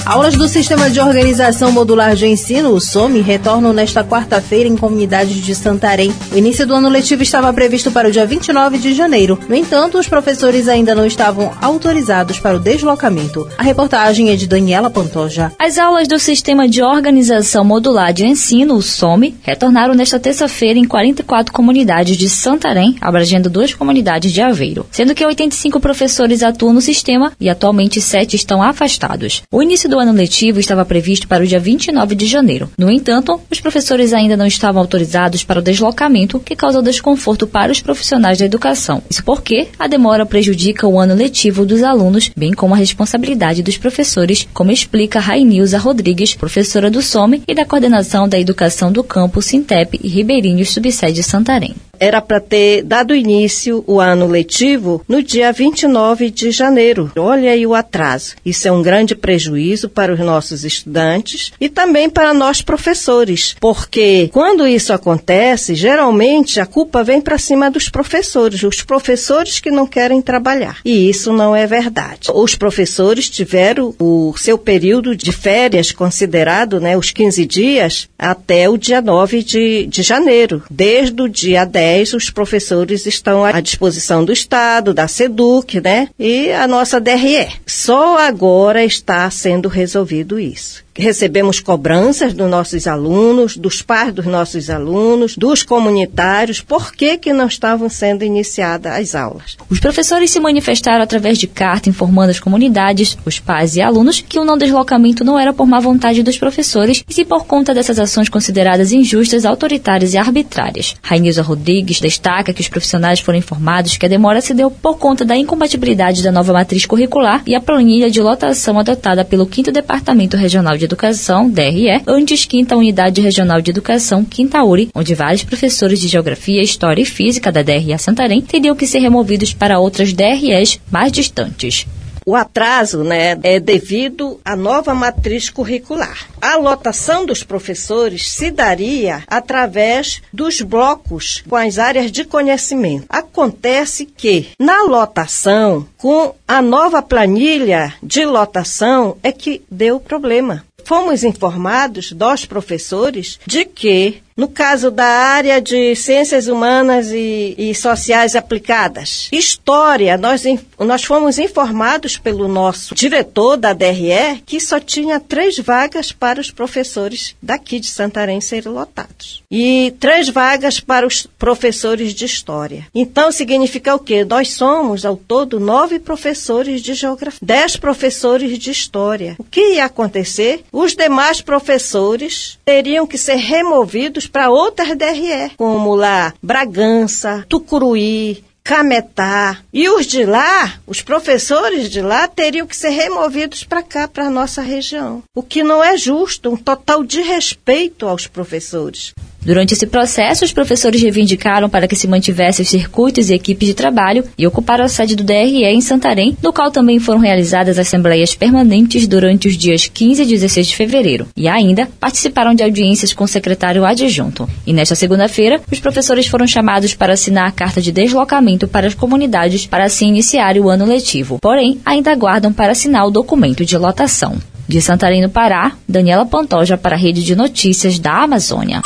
Aulas 0.08 0.38
do 0.38 0.48
Sistema 0.48 0.90
de 0.90 1.02
Organização 1.02 1.70
Modular 1.70 2.16
de 2.16 2.26
Ensino, 2.26 2.72
o 2.72 2.80
SOME, 2.80 3.20
retornam 3.20 3.74
nesta 3.74 4.06
quarta-feira 4.06 4.70
em 4.70 4.78
comunidades 4.78 5.36
de 5.36 5.54
Santarém. 5.54 6.14
O 6.32 6.38
início 6.38 6.66
do 6.66 6.76
ano 6.76 6.88
letivo 6.88 7.24
estava 7.24 7.52
previsto 7.52 7.92
para 7.92 8.08
o 8.08 8.12
dia 8.12 8.26
29 8.26 8.78
de 8.78 8.94
janeiro. 8.94 9.38
No 9.50 9.54
entanto, 9.54 9.98
os 9.98 10.08
professores 10.08 10.70
ainda 10.70 10.96
não 10.96 11.06
estavam 11.06 11.52
autorizados 11.62 12.40
para 12.40 12.56
o 12.56 12.60
deslocamento. 12.60 13.50
A 13.58 13.64
reportagem 13.64 14.30
é 14.30 14.38
de 14.38 14.48
Daniela 14.48 14.90
Pantoja. 14.90 15.52
As 15.60 15.78
aulas 15.78 16.08
do 16.08 16.18
Sistema 16.18 16.70
de 16.70 16.82
Organização 16.82 17.66
Modular 17.66 18.14
de 18.14 18.26
Ensino, 18.26 18.76
o 18.76 18.82
SOME, 18.82 19.36
retornaram 19.44 19.94
nesta 19.94 20.18
terça-feira 20.18 20.80
em 20.80 20.86
44 20.86 21.52
comunidades 21.52 22.16
de 22.16 22.30
Santarém, 22.30 22.96
abrangendo 23.02 23.50
duas 23.50 23.74
comunidades 23.74 24.32
de 24.32 24.42
Aveiro, 24.42 24.86
sendo 24.90 25.14
que 25.14 25.26
85 25.26 25.82
professores 25.82 26.44
atuam 26.44 26.72
no 26.72 26.80
sistema 26.80 27.34
e 27.42 27.50
atualmente 27.50 28.00
sete 28.00 28.38
estão 28.38 28.64
afastados. 28.64 29.42
O 29.52 29.62
início 29.62 29.90
do 29.90 29.97
do 29.98 30.02
ano 30.02 30.12
letivo 30.12 30.60
estava 30.60 30.86
previsto 30.86 31.28
para 31.28 31.44
o 31.44 31.48
dia 31.48 31.60
29 31.60 32.14
de 32.14 32.28
janeiro. 32.28 32.70
No 32.78 32.92
entanto, 32.92 33.42
os 33.50 33.60
professores 33.60 34.14
ainda 34.14 34.38
não 34.38 34.46
estavam 34.46 34.80
autorizados 34.80 35.44
para 35.44 35.60
o 35.60 35.62
deslocamento, 35.62 36.40
que 36.40 36.56
causou 36.56 36.84
desconforto 36.84 37.48
para 37.48 37.72
os 37.72 37.82
profissionais 37.82 38.38
da 38.38 38.46
educação. 38.46 39.02
Isso 39.10 39.24
porque 39.24 39.70
a 39.80 39.88
demora 39.88 40.24
prejudica 40.24 40.88
o 40.88 41.00
ano 41.00 41.16
letivo 41.16 41.66
dos 41.66 41.82
alunos, 41.82 42.32
bem 42.38 42.54
como 42.54 42.76
a 42.76 42.78
responsabilidade 42.78 43.64
dos 43.64 43.78
professores, 43.78 44.48
como 44.54 44.72
explica 44.72 45.20
Rainilza 45.20 45.80
Rodrigues, 45.80 46.36
professora 46.36 46.92
do 46.92 47.02
SOME 47.02 47.42
e 47.48 47.56
da 47.56 47.66
Coordenação 47.66 48.30
da 48.30 48.40
Educação 48.40 48.92
do 48.92 49.04
Campo 49.04 49.42
Sintep 49.42 50.00
e 50.04 50.08
Ribeirinhos 50.08 50.70
Subsede 50.70 51.24
Santarém 51.24 51.87
era 52.00 52.22
para 52.22 52.40
ter 52.40 52.84
dado 52.84 53.16
início 53.16 53.84
o 53.88 54.00
ano 54.00 54.28
letivo 54.28 55.04
no 55.08 55.24
dia 55.24 55.52
29 55.52 56.30
de 56.30 56.52
janeiro. 56.52 57.12
Olha 57.18 57.52
aí 57.52 57.66
o 57.66 57.74
atraso. 57.74 58.36
Isso 58.46 58.68
é 58.68 58.72
um 58.72 58.82
grande 58.82 59.16
prejuízo 59.16 59.90
para 59.90 60.14
os 60.14 60.20
nossos 60.20 60.64
estudantes 60.64 61.52
e 61.60 61.70
também 61.70 62.10
para 62.10 62.34
nós 62.34 62.62
professores, 62.62 63.56
porque 63.60 64.30
quando 64.32 64.68
isso 64.68 64.94
acontece, 64.94 65.76
geralmente 65.76 66.60
a 66.60 66.66
culpa 66.66 67.04
vem 67.04 67.22
para 67.22 67.38
cima 67.38 67.70
dos 67.72 67.90
professores, 67.90 68.64
os 68.64 68.82
professores 68.82 69.60
que 69.60 69.72
não 69.72 69.88
querem 69.88 70.22
trabalhar. 70.22 70.80
E 70.84 71.10
isso 71.10 71.34
não 71.34 71.56
é 71.56 71.66
verdade. 71.66 72.30
Os 72.34 72.56
professores 72.56 73.30
tiveram 73.30 73.94
o 74.00 74.34
seu 74.38 74.58
período 74.58 75.16
de 75.16 75.32
férias 75.32 75.92
considerado, 75.92 76.80
né, 76.80 76.98
os 76.98 77.12
15 77.12 77.46
dias, 77.46 78.10
até 78.18 78.70
o 78.70 78.78
dia 78.78 79.02
9 79.02 79.44
de, 79.44 79.86
de 79.88 80.02
janeiro. 80.02 80.64
Desde 80.70 81.22
o 81.22 81.30
dia 81.30 81.66
10 81.66 81.87
os 82.16 82.30
professores 82.30 83.06
estão 83.06 83.44
à 83.44 83.60
disposição 83.60 84.24
do 84.24 84.32
Estado, 84.32 84.94
da 84.94 85.08
SEDUC, 85.08 85.82
né? 85.82 86.10
E 86.20 86.52
a 86.52 86.68
nossa 86.68 87.00
DRE. 87.00 87.48
Só 87.66 88.18
agora 88.20 88.84
está 88.84 89.30
sendo 89.30 89.68
resolvido 89.68 90.40
isso 90.40 90.87
recebemos 90.98 91.60
cobranças 91.60 92.34
dos 92.34 92.50
nossos 92.50 92.88
alunos, 92.88 93.56
dos 93.56 93.82
pais 93.82 94.14
dos 94.14 94.26
nossos 94.26 94.70
alunos, 94.70 95.36
dos 95.36 95.64
comunitários, 95.64 96.62
por 96.62 96.92
que, 96.92 97.18
que 97.18 97.34
não 97.34 97.48
estavam 97.48 97.90
sendo 97.90 98.24
iniciadas 98.24 98.94
as 98.94 99.16
aulas. 99.16 99.58
Os 99.70 99.80
professores 99.80 100.32
se 100.32 100.40
manifestaram 100.40 101.04
através 101.04 101.38
de 101.38 101.48
carta 101.48 101.90
informando 101.90 102.32
as 102.32 102.40
comunidades, 102.40 103.18
os 103.26 103.40
pais 103.40 103.76
e 103.76 103.82
alunos 103.82 104.22
que 104.22 104.40
o 104.40 104.46
não 104.46 104.58
deslocamento 104.58 105.24
não 105.24 105.38
era 105.38 105.54
por 105.54 105.68
má 105.68 105.80
vontade 105.80 106.24
dos 106.24 106.38
professores 106.38 107.04
e 107.08 107.14
se 107.14 107.24
por 107.24 107.46
conta 107.46 107.74
dessas 107.74 108.00
ações 108.00 108.30
consideradas 108.30 108.92
injustas, 108.92 109.46
autoritárias 109.46 110.14
e 110.14 110.18
arbitrárias. 110.18 110.96
Rainilza 111.02 111.42
Rodrigues 111.42 112.00
destaca 112.00 112.54
que 112.54 112.62
os 112.62 112.70
profissionais 112.70 113.20
foram 113.20 113.40
informados 113.40 113.98
que 113.98 114.06
a 114.06 114.10
demora 114.10 114.42
se 114.42 114.54
deu 114.54 114.72
por 114.72 114.98
conta 114.98 115.24
da 115.24 115.38
incompatibilidade 115.38 116.24
da 116.24 116.32
nova 116.32 116.54
matriz 116.54 116.86
curricular 116.86 117.44
e 117.46 117.56
a 117.56 117.62
planilha 117.62 118.10
de 118.10 118.22
lotação 118.22 118.80
adotada 118.80 119.24
pelo 119.24 119.48
5 119.52 119.72
Departamento 119.72 120.38
Regional 120.38 120.78
de 120.78 120.87
Educação, 120.88 121.50
DRE, 121.50 122.02
antes 122.08 122.46
Quinta 122.46 122.76
Unidade 122.76 123.22
Regional 123.22 123.62
de 123.62 123.72
Educação, 123.72 124.26
Quintauri, 124.26 124.90
onde 124.96 125.14
vários 125.14 125.44
professores 125.44 126.00
de 126.00 126.08
Geografia, 126.08 126.64
História 126.64 127.02
e 127.02 127.06
Física 127.06 127.52
da 127.52 127.62
DRE 127.62 127.98
Santarém 128.00 128.42
teriam 128.42 128.76
que 128.76 128.88
ser 128.88 129.00
removidos 129.00 129.54
para 129.54 129.80
outras 129.80 130.14
DREs 130.14 130.80
mais 130.90 131.12
distantes. 131.12 131.86
O 132.28 132.36
atraso 132.36 133.06
né, 133.06 133.40
é 133.42 133.58
devido 133.58 134.38
à 134.44 134.54
nova 134.54 134.94
matriz 134.94 135.50
curricular. 135.50 136.28
A 136.42 136.58
lotação 136.58 137.26
dos 137.26 137.42
professores 137.42 138.30
se 138.30 138.52
daria 138.52 139.24
através 139.28 140.22
dos 140.34 140.60
blocos 140.60 141.42
com 141.48 141.56
as 141.56 141.80
áreas 141.80 142.12
de 142.12 142.26
conhecimento. 142.26 143.06
Acontece 143.08 144.06
que, 144.06 144.50
na 144.60 144.84
lotação, 144.84 145.88
com 145.98 146.36
a 146.46 146.62
nova 146.62 147.02
planilha 147.02 147.94
de 148.04 148.26
lotação, 148.26 149.16
é 149.24 149.32
que 149.32 149.62
deu 149.72 149.98
problema 149.98 150.67
fomos 150.88 151.26
informados, 151.26 152.14
nós 152.14 152.46
professores, 152.46 153.38
de 153.46 153.66
que 153.66 154.24
no 154.38 154.48
caso 154.48 154.92
da 154.92 155.04
área 155.04 155.60
de 155.60 155.96
ciências 155.96 156.48
humanas 156.48 157.12
e, 157.12 157.56
e, 157.58 157.74
sociais 157.74 158.36
aplicadas, 158.36 159.28
história, 159.32 160.16
nós, 160.16 160.44
nós 160.78 161.04
fomos 161.04 161.40
informados 161.40 162.18
pelo 162.18 162.48
nosso 162.48 162.94
diretor 162.94 163.58
da 163.58 163.74
DRE 163.74 164.44
que 164.46 164.60
só 164.60 164.80
tinha 164.80 165.20
três 165.20 165.58
vagas 165.58 166.12
para 166.12 166.40
os 166.40 166.52
professores 166.52 167.36
daqui 167.42 167.80
de 167.80 167.88
Santarém 167.88 168.40
serem 168.40 168.72
lotados. 168.72 169.44
E 169.50 169.96
três 170.00 170.30
vagas 170.30 170.80
para 170.80 171.08
os 171.08 171.26
professores 171.26 172.14
de 172.14 172.26
história. 172.26 172.86
Então 172.94 173.32
significa 173.32 173.96
o 173.96 174.00
quê? 174.00 174.24
Nós 174.24 174.54
somos, 174.54 175.04
ao 175.04 175.18
todo, 175.18 175.60
nove 175.60 175.98
professores 175.98 176.82
de 176.84 176.94
geografia, 176.94 177.40
dez 177.42 177.76
professores 177.76 178.60
de 178.60 178.70
história. 178.70 179.36
O 179.40 179.44
que 179.44 179.76
ia 179.76 179.86
acontecer? 179.86 180.64
Os 180.72 180.94
demais 180.94 181.42
professores 181.42 182.60
teriam 182.64 183.08
que 183.08 183.18
ser 183.18 183.38
removidos 183.38 184.27
para 184.28 184.50
outras 184.50 184.96
DRE, 184.96 185.52
como 185.58 185.96
lá 185.96 186.34
Bragança, 186.42 187.46
Tucuruí, 187.50 188.44
Cametá. 188.68 189.60
E 189.72 189.90
os 189.90 190.06
de 190.06 190.26
lá, 190.26 190.78
os 190.86 191.02
professores 191.02 191.90
de 191.90 192.02
lá, 192.02 192.28
teriam 192.28 192.68
que 192.68 192.76
ser 192.76 192.90
removidos 192.90 193.64
para 193.64 193.82
cá, 193.82 194.10
para 194.10 194.26
a 194.26 194.30
nossa 194.30 194.62
região. 194.62 195.24
O 195.34 195.42
que 195.42 195.64
não 195.64 195.82
é 195.82 195.98
justo, 195.98 196.52
um 196.52 196.58
total 196.58 197.02
de 197.04 197.22
respeito 197.22 198.06
aos 198.06 198.28
professores. 198.28 199.14
Durante 199.44 199.74
esse 199.74 199.88
processo, 199.88 200.44
os 200.44 200.52
professores 200.52 201.02
reivindicaram 201.02 201.70
para 201.70 201.88
que 201.88 201.96
se 201.96 202.08
mantivesse 202.08 202.62
os 202.62 202.68
circuitos 202.68 203.30
e 203.30 203.34
equipes 203.34 203.68
de 203.68 203.74
trabalho 203.74 204.24
e 204.38 204.46
ocuparam 204.46 204.84
a 204.84 204.90
sede 204.90 205.16
do 205.16 205.24
DRE 205.24 205.64
em 205.64 205.80
Santarém, 205.80 206.38
no 206.44 206.52
qual 206.52 206.70
também 206.70 207.00
foram 207.00 207.20
realizadas 207.20 207.80
assembleias 207.80 208.36
permanentes 208.36 209.08
durante 209.08 209.48
os 209.48 209.56
dias 209.56 209.88
15 209.88 210.24
e 210.24 210.26
16 210.26 210.68
de 210.68 210.76
fevereiro. 210.76 211.28
E 211.36 211.48
ainda 211.48 211.88
participaram 212.00 212.54
de 212.54 212.64
audiências 212.64 213.14
com 213.14 213.24
o 213.24 213.28
secretário 213.28 213.86
adjunto. 213.86 214.50
E 214.66 214.74
nesta 214.74 214.96
segunda-feira, 214.96 215.62
os 215.72 215.80
professores 215.80 216.28
foram 216.28 216.46
chamados 216.46 216.94
para 216.94 217.14
assinar 217.14 217.48
a 217.48 217.52
carta 217.52 217.82
de 217.82 217.92
deslocamento 217.92 218.68
para 218.68 218.88
as 218.88 218.94
comunidades 218.94 219.66
para 219.66 219.86
assim 219.86 220.10
iniciar 220.10 220.58
o 220.58 220.70
ano 220.70 220.86
letivo. 220.86 221.40
Porém, 221.40 221.80
ainda 221.86 222.12
aguardam 222.12 222.52
para 222.52 222.72
assinar 222.72 223.06
o 223.06 223.12
documento 223.12 223.64
de 223.64 223.78
lotação. 223.78 224.38
De 224.68 224.82
Santarém, 224.82 225.22
no 225.22 225.30
Pará, 225.30 225.72
Daniela 225.88 226.26
Pantoja 226.26 226.78
para 226.78 226.96
a 226.96 227.00
Rede 227.00 227.24
de 227.24 227.36
Notícias 227.36 227.98
da 227.98 228.24
Amazônia. 228.24 228.82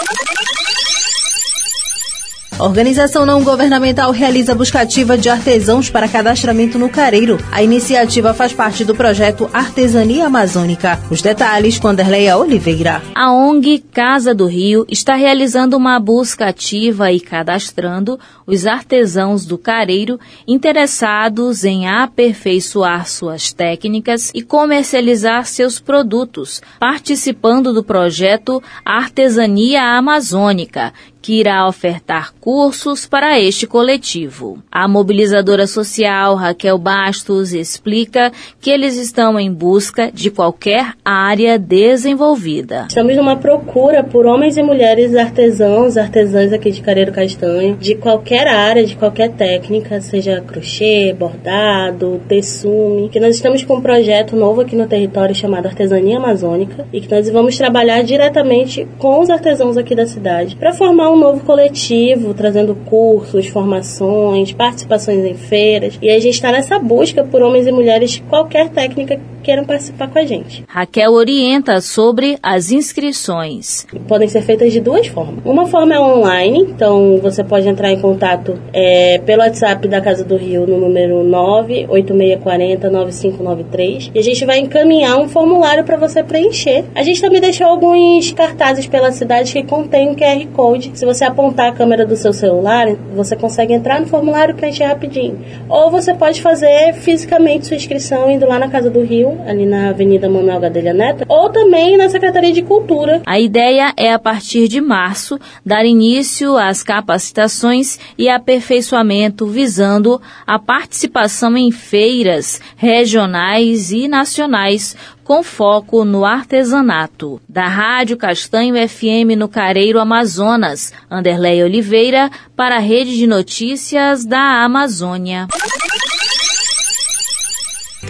A 2.60 2.66
organização 2.66 3.26
não 3.26 3.44
governamental 3.44 4.12
realiza 4.12 4.54
buscativa 4.54 5.18
de 5.18 5.30
artesãos 5.30 5.90
para 5.90 6.08
cadastramento 6.08 6.78
no 6.78 6.90
Careiro. 6.90 7.40
A 7.52 7.64
iniciativa 7.64 8.34
faz 8.34 8.54
parte 8.54 8.86
do 8.86 8.94
projeto 8.94 9.50
Artesania 9.54 10.28
Amazônica. 10.28 11.00
Os 11.10 11.22
detalhes 11.22 11.80
com 11.80 11.88
Anderleia 11.88 12.38
Oliveira. 12.38 13.02
A 13.16 13.32
ONG 13.34 13.84
Casa 13.92 14.36
do 14.36 14.46
Rio 14.46 14.86
está 14.90 15.16
realizando 15.16 15.76
uma 15.76 16.00
busca 16.00 16.48
ativa 16.48 17.12
e 17.12 17.20
cadastrando 17.20 18.20
os 18.46 18.68
artesãos 18.68 19.46
do 19.46 19.58
Careiro 19.58 20.20
interessados 20.48 21.64
em 21.64 21.88
aperfeiçoar 21.88 23.08
suas 23.08 23.54
técnicas 23.54 24.30
e 24.36 24.42
comercializar 24.42 25.46
seus 25.46 25.80
produtos, 25.80 26.62
participando 26.80 27.74
do 27.74 27.84
projeto 27.84 28.62
Artesania 28.86 29.82
Amazônica, 29.98 30.94
que 31.22 31.40
irá 31.40 31.68
ofertar 31.68 32.34
cursos 32.42 33.06
para 33.06 33.40
este 33.40 33.68
coletivo. 33.68 34.58
A 34.72 34.88
mobilizadora 34.88 35.68
social 35.68 36.36
Raquel 36.36 36.78
Bastos 36.78 37.54
explica 37.54 38.32
que 38.60 38.72
eles 38.72 38.98
estão 38.98 39.40
em 39.40 39.52
busca 39.52 40.12
de 40.12 40.32
qualquer 40.32 40.94
área 41.06 41.60
desenvolvida. 41.60 42.88
Estamos 42.90 43.16
numa 43.16 43.36
procura 43.36 44.04
por 44.04 44.26
homens 44.26 44.58
e 44.58 44.64
mulheres 44.64 45.16
artesãos, 45.16 45.98
artesãs 45.98 46.52
aqui 46.52 46.72
de 46.72 46.82
Careiro 46.82 47.12
Castanho, 47.12 47.78
de 47.78 47.96
qualquer 47.96 48.48
área, 48.48 48.86
de 48.86 48.96
qualquer 48.96 49.30
técnica, 49.32 50.02
seja 50.02 50.42
crochê, 50.42 51.16
bordado, 51.18 52.22
texume, 52.28 53.10
que 53.10 53.20
nós 53.20 53.36
estamos 53.36 53.64
com 53.64 53.76
um 53.76 53.82
projeto 53.82 54.36
novo 54.36 54.62
aqui 54.62 54.76
no 54.76 54.88
território 54.88 55.36
chamado 55.36 55.68
Artesania 55.68 56.18
Amazônica 56.18 56.86
e 56.92 57.00
que 57.00 57.12
nós 57.12 57.30
vamos 57.30 57.58
trabalhar 57.58 58.02
diretamente 58.04 58.88
com 58.98 59.20
os 59.20 59.30
artesãos 59.30 59.78
aqui 59.78 59.94
da 59.94 60.08
cidade 60.08 60.56
para 60.56 60.74
formar 60.74 61.11
um 61.12 61.18
novo 61.18 61.46
coletivo, 61.46 62.34
trazendo 62.34 62.76
cursos, 62.86 63.48
formações, 63.48 64.52
participações 64.52 65.26
em 65.26 65.36
feiras. 65.36 65.98
E 66.02 66.10
a 66.10 66.20
gente 66.20 66.34
está 66.34 66.52
nessa 66.52 66.80
busca 66.80 67.24
por 67.24 67.42
homens 67.42 67.68
e 67.68 67.72
mulheres 67.72 68.12
de 68.12 68.22
qualquer 68.22 68.70
técnica 68.70 69.20
queiram 69.42 69.66
participar 69.66 70.10
com 70.10 70.20
a 70.20 70.26
gente. 70.26 70.64
Raquel 70.68 71.12
orienta 71.12 71.82
sobre 71.82 72.38
as 72.42 72.72
inscrições. 72.72 73.86
Podem 74.08 74.28
ser 74.28 74.42
feitas 74.42 74.72
de 74.72 74.80
duas 74.80 75.08
formas. 75.08 75.44
Uma 75.46 75.66
forma 75.66 75.94
é 75.94 76.00
online, 76.00 76.68
então 76.70 77.20
você 77.22 77.44
pode 77.44 77.68
entrar 77.68 77.92
em 77.92 78.00
contato 78.00 78.58
é, 78.74 79.20
pelo 79.26 79.42
WhatsApp 79.42 79.88
da 79.88 80.02
Casa 80.02 80.24
do 80.24 80.38
Rio 80.38 80.68
no 80.68 80.80
número 80.80 81.24
986409593 81.26 84.12
e 84.14 84.20
a 84.20 84.24
gente 84.24 84.46
vai 84.46 84.60
encaminhar 84.60 85.18
um 85.18 85.28
formulário 85.28 85.84
para 85.84 85.98
você 85.98 86.24
preencher. 86.24 86.86
A 86.96 87.04
gente 87.04 87.22
também 87.22 87.42
deixou 87.42 87.68
alguns 87.68 88.32
cartazes 88.32 88.88
pela 88.88 89.12
cidade 89.12 89.54
que 89.54 89.64
contém 89.64 90.10
um 90.10 90.16
QR 90.16 90.46
Code. 90.54 90.92
Se 90.94 91.06
você 91.06 91.24
apontar 91.24 91.70
a 91.70 91.72
câmera 91.72 92.06
do 92.06 92.16
seu 92.16 92.34
celular, 92.34 92.88
você 93.16 93.36
consegue 93.36 93.74
entrar 93.74 94.00
no 94.00 94.08
formulário 94.08 94.54
e 94.54 94.58
preencher 94.58 94.86
rapidinho. 94.86 95.40
Ou 95.68 95.90
você 95.90 96.14
pode 96.14 96.42
fazer 96.42 96.94
fisicamente 96.94 97.68
sua 97.68 97.78
inscrição 97.78 98.30
indo 98.30 98.48
lá 98.48 98.60
na 98.60 98.70
Casa 98.70 98.90
do 98.90 99.02
Rio, 99.02 99.31
ali 99.46 99.66
na 99.66 99.90
Avenida 99.90 100.30
Manuel 100.30 100.60
Gadelha 100.60 100.94
Neto, 100.94 101.26
ou 101.28 101.50
também 101.50 101.98
na 101.98 102.10
Secretaria 102.10 102.52
de 102.52 102.62
Cultura. 102.62 103.22
A 103.26 103.40
ideia 103.40 103.94
é, 103.98 104.14
a 104.14 104.20
partir 104.20 104.68
de 104.68 104.82
março, 104.82 105.40
dar 105.66 105.86
início 105.86 106.58
às 106.58 106.84
capacitações 106.84 108.00
e 108.18 108.30
aperfeiçoamento 108.30 109.46
visando 109.46 110.22
a 110.46 110.58
participação 110.58 111.58
em 111.58 111.72
feiras 111.72 112.62
regionais 112.76 113.92
e 113.92 114.08
nacionais 114.08 114.96
com 115.24 115.44
foco 115.44 116.04
no 116.04 116.26
artesanato. 116.26 117.42
Da 117.48 117.68
Rádio 117.68 118.18
Castanho 118.18 118.76
FM 118.88 119.38
no 119.38 119.48
Careiro 119.48 120.00
Amazonas, 120.00 120.92
Anderlei 121.10 121.64
Oliveira, 121.64 122.30
para 122.56 122.76
a 122.76 122.80
Rede 122.80 123.16
de 123.16 123.26
Notícias 123.26 124.26
da 124.26 124.64
Amazônia. 124.64 125.48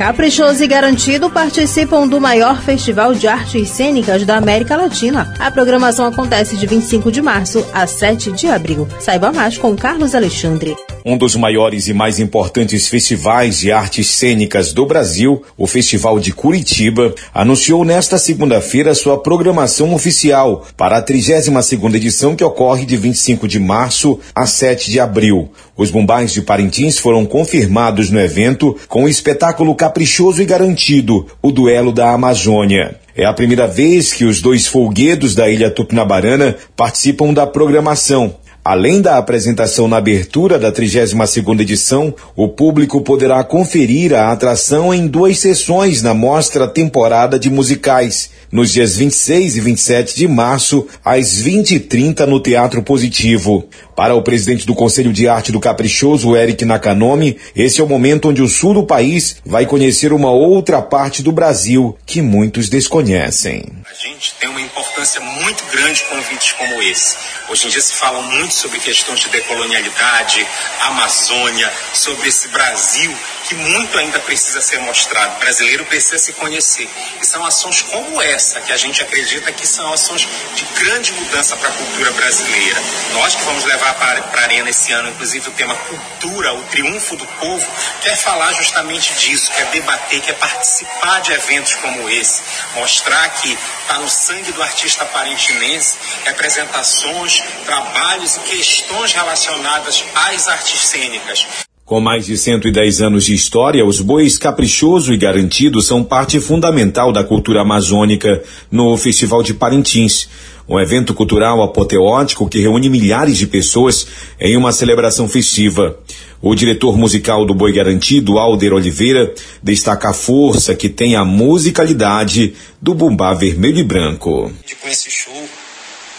Caprichoso 0.02 0.64
e 0.64 0.68
Garantido 0.68 1.30
participam 1.30 2.08
do 2.08 2.20
maior 2.20 2.60
festival 2.60 3.14
de 3.14 3.28
artes 3.28 3.70
cênicas 3.70 4.26
da 4.26 4.36
América 4.36 4.76
Latina. 4.76 5.32
A 5.38 5.52
programação 5.52 6.08
acontece 6.08 6.58
de 6.58 6.66
25 6.66 7.12
de 7.12 7.22
março 7.22 7.64
a 7.72 7.86
7 7.86 8.32
de 8.32 8.48
abril. 8.48 8.88
Saiba 9.00 9.32
mais 9.32 9.60
com 9.60 9.76
Carlos 9.76 10.16
Alexandre. 10.16 10.76
Um 11.06 11.18
dos 11.18 11.36
maiores 11.36 11.88
e 11.88 11.94
mais 11.94 12.20
importantes 12.20 12.88
festivais 12.88 13.60
de 13.60 13.72
artes 13.72 14.08
cênicas 14.08 14.74
do 14.74 14.88
Brasil, 14.88 15.44
o 15.56 15.68
Festival 15.68 16.20
de 16.20 16.32
Curitiba, 16.32 17.14
anunciou 17.32 17.86
nesta 17.86 18.18
segunda-feira 18.18 18.96
sua 18.96 19.20
programação 19.20 19.94
oficial 19.94 20.66
para 20.76 20.98
a 20.98 21.04
32ª 21.04 21.96
edição 21.96 22.36
que 22.36 22.44
ocorre 22.44 22.86
de 22.86 22.98
25 22.98 23.48
de 23.48 23.60
março 23.60 24.20
a 24.34 24.48
7 24.48 24.90
de 24.90 25.00
abril. 25.00 25.52
Os 25.78 25.90
bombais 25.90 26.34
de 26.34 26.42
Parintins 26.42 26.98
foram 26.98 27.26
confirmados 27.26 28.10
no 28.10 28.20
evento 28.20 28.78
com 28.88 29.06
o 29.06 29.10
espetáculo 29.10 29.74
caprichoso 29.74 30.42
e 30.42 30.46
garantido, 30.46 31.28
o 31.42 31.52
Duelo 31.52 31.92
da 31.92 32.12
Amazônia. 32.12 32.96
É 33.16 33.26
a 33.26 33.34
primeira 33.34 33.68
vez 33.68 34.14
que 34.14 34.26
os 34.26 34.42
dois 34.42 34.68
folguedos 34.68 35.36
da 35.36 35.50
Ilha 35.50 35.70
Tupinabarana 35.70 36.56
participam 36.76 37.34
da 37.34 37.46
programação. 37.46 38.36
Além 38.64 39.02
da 39.02 39.18
apresentação 39.18 39.88
na 39.88 39.98
abertura 39.98 40.60
da 40.60 40.72
32ª 40.72 41.62
edição, 41.62 42.14
o 42.36 42.48
público 42.48 43.02
poderá 43.02 43.44
conferir 43.44 44.14
a 44.14 44.32
atração 44.32 44.94
em 44.94 45.08
duas 45.08 45.40
sessões 45.40 46.04
na 46.04 46.14
mostra 46.14 46.68
temporada 46.68 47.40
de 47.40 47.50
musicais, 47.50 48.30
nos 48.52 48.72
dias 48.72 48.96
26 48.96 49.58
e 49.58 49.62
27 49.62 50.16
de 50.16 50.28
março, 50.28 50.88
às 51.04 51.42
20h30 51.42 52.28
no 52.28 52.40
Teatro 52.40 52.84
Positivo. 52.84 53.68
Para 53.96 54.14
o 54.14 54.22
presidente 54.22 54.68
do 54.68 54.76
Conselho 54.76 55.12
de 55.12 55.28
Arte 55.28 55.52
do 55.52 55.60
Caprichoso, 55.60 56.36
Eric 56.36 56.64
Nakanomi, 56.64 57.38
esse 57.56 57.82
é 57.82 57.84
o 57.84 57.88
momento 57.88 58.30
onde 58.30 58.44
o 58.44 58.48
sul 58.48 58.76
do 58.76 58.86
país 58.86 59.38
vai 59.44 59.66
conhecer 59.66 60.14
uma 60.14 60.30
outra 60.30 60.84
parte 60.84 61.24
do 61.24 61.32
Brasil 61.32 61.98
que 62.06 62.22
muitos 62.22 62.70
desconhecem. 62.70 63.66
A 63.90 64.08
gente 64.08 64.36
tem 64.40 64.50
uma 64.50 64.62
importância 64.62 65.20
muito 65.20 65.64
grande 65.72 66.04
convites 66.04 66.52
como 66.52 66.80
esse. 66.84 67.16
Hoje 67.52 67.68
em 67.68 67.70
dia 67.70 67.82
se 67.82 67.96
fala 67.96 68.22
muito 68.22 68.54
sobre 68.54 68.80
questões 68.80 69.20
de 69.20 69.28
decolonialidade, 69.28 70.48
Amazônia, 70.84 71.70
sobre 71.94 72.30
esse 72.30 72.48
Brasil 72.48 73.14
que 73.52 73.56
muito 73.56 73.98
ainda 73.98 74.18
precisa 74.20 74.62
ser 74.62 74.80
mostrado. 74.80 75.36
O 75.36 75.40
brasileiro 75.40 75.86
precisa 75.86 76.18
se 76.18 76.32
conhecer. 76.32 76.90
E 77.22 77.26
são 77.26 77.46
ações 77.46 77.82
como 77.82 78.22
essa 78.22 78.62
que 78.62 78.72
a 78.72 78.78
gente 78.78 79.02
acredita 79.04 79.52
que 79.52 79.68
são 79.68 79.92
ações 79.92 80.26
de 80.56 80.64
grande 80.82 81.12
mudança 81.12 81.58
para 81.58 81.68
a 81.68 81.72
cultura 81.74 82.12
brasileira. 82.12 82.80
Nós 83.14 83.36
que 83.36 83.44
vamos 83.44 83.66
levar 83.66 83.94
para 83.96 84.20
a 84.20 84.44
Arena 84.44 84.70
esse 84.70 84.94
ano, 84.94 85.10
inclusive 85.10 85.50
o 85.50 85.52
tema 85.52 85.76
Cultura, 85.76 86.54
o 86.54 86.64
Triunfo 86.64 87.18
do 87.18 87.28
Povo, 87.28 87.68
quer 88.02 88.16
falar 88.16 88.54
justamente 88.54 89.14
disso, 89.16 89.52
quer 89.52 89.66
debater, 89.66 90.22
quer 90.22 90.36
participar 90.36 91.20
de 91.20 91.34
eventos 91.34 91.76
como 91.76 92.10
esse, 92.10 92.42
mostrar 92.76 93.28
que 93.42 93.58
está 93.82 93.98
no 93.98 94.10
sangue 94.10 94.54
do 94.54 94.64
artista 94.64 95.04
parintinense 95.04 95.98
representações, 96.24 97.44
trabalhos 97.66 98.38
e 98.38 98.40
questões 98.40 99.12
relacionadas 99.12 100.06
às 100.16 100.48
artes 100.48 100.80
cênicas. 100.88 101.46
Com 101.92 102.00
mais 102.00 102.26
de 102.26 102.38
110 102.38 103.02
anos 103.02 103.26
de 103.26 103.34
história, 103.34 103.86
os 103.86 104.00
bois 104.00 104.38
caprichoso 104.38 105.14
e 105.14 105.18
garantido 105.18 105.82
são 105.82 106.02
parte 106.02 106.40
fundamental 106.40 107.12
da 107.12 107.22
cultura 107.22 107.64
amazônica 107.64 108.42
no 108.72 108.96
Festival 108.96 109.44
de 109.44 109.54
Parintins, 109.54 110.30
um 110.70 110.80
evento 110.80 111.14
cultural 111.14 111.62
apoteótico 111.62 112.48
que 112.48 112.62
reúne 112.62 112.88
milhares 112.88 113.38
de 113.38 113.46
pessoas 113.46 114.08
em 114.40 114.56
uma 114.56 114.72
celebração 114.72 115.28
festiva. 115.28 116.00
O 116.42 116.56
diretor 116.56 116.98
musical 116.98 117.46
do 117.46 117.54
Boi 117.54 117.74
Garantido, 117.74 118.40
Alder 118.40 118.72
Oliveira, 118.72 119.34
destaca 119.62 120.12
a 120.12 120.14
força 120.14 120.74
que 120.74 120.88
tem 120.88 121.18
a 121.18 121.26
musicalidade 121.26 122.54
do 122.82 122.96
bumbá 122.96 123.34
vermelho 123.34 123.80
e 123.80 123.84
branco. 123.84 124.50
Com 124.82 124.88
esse 124.88 125.12
show, 125.12 125.44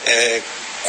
é, 0.05 0.43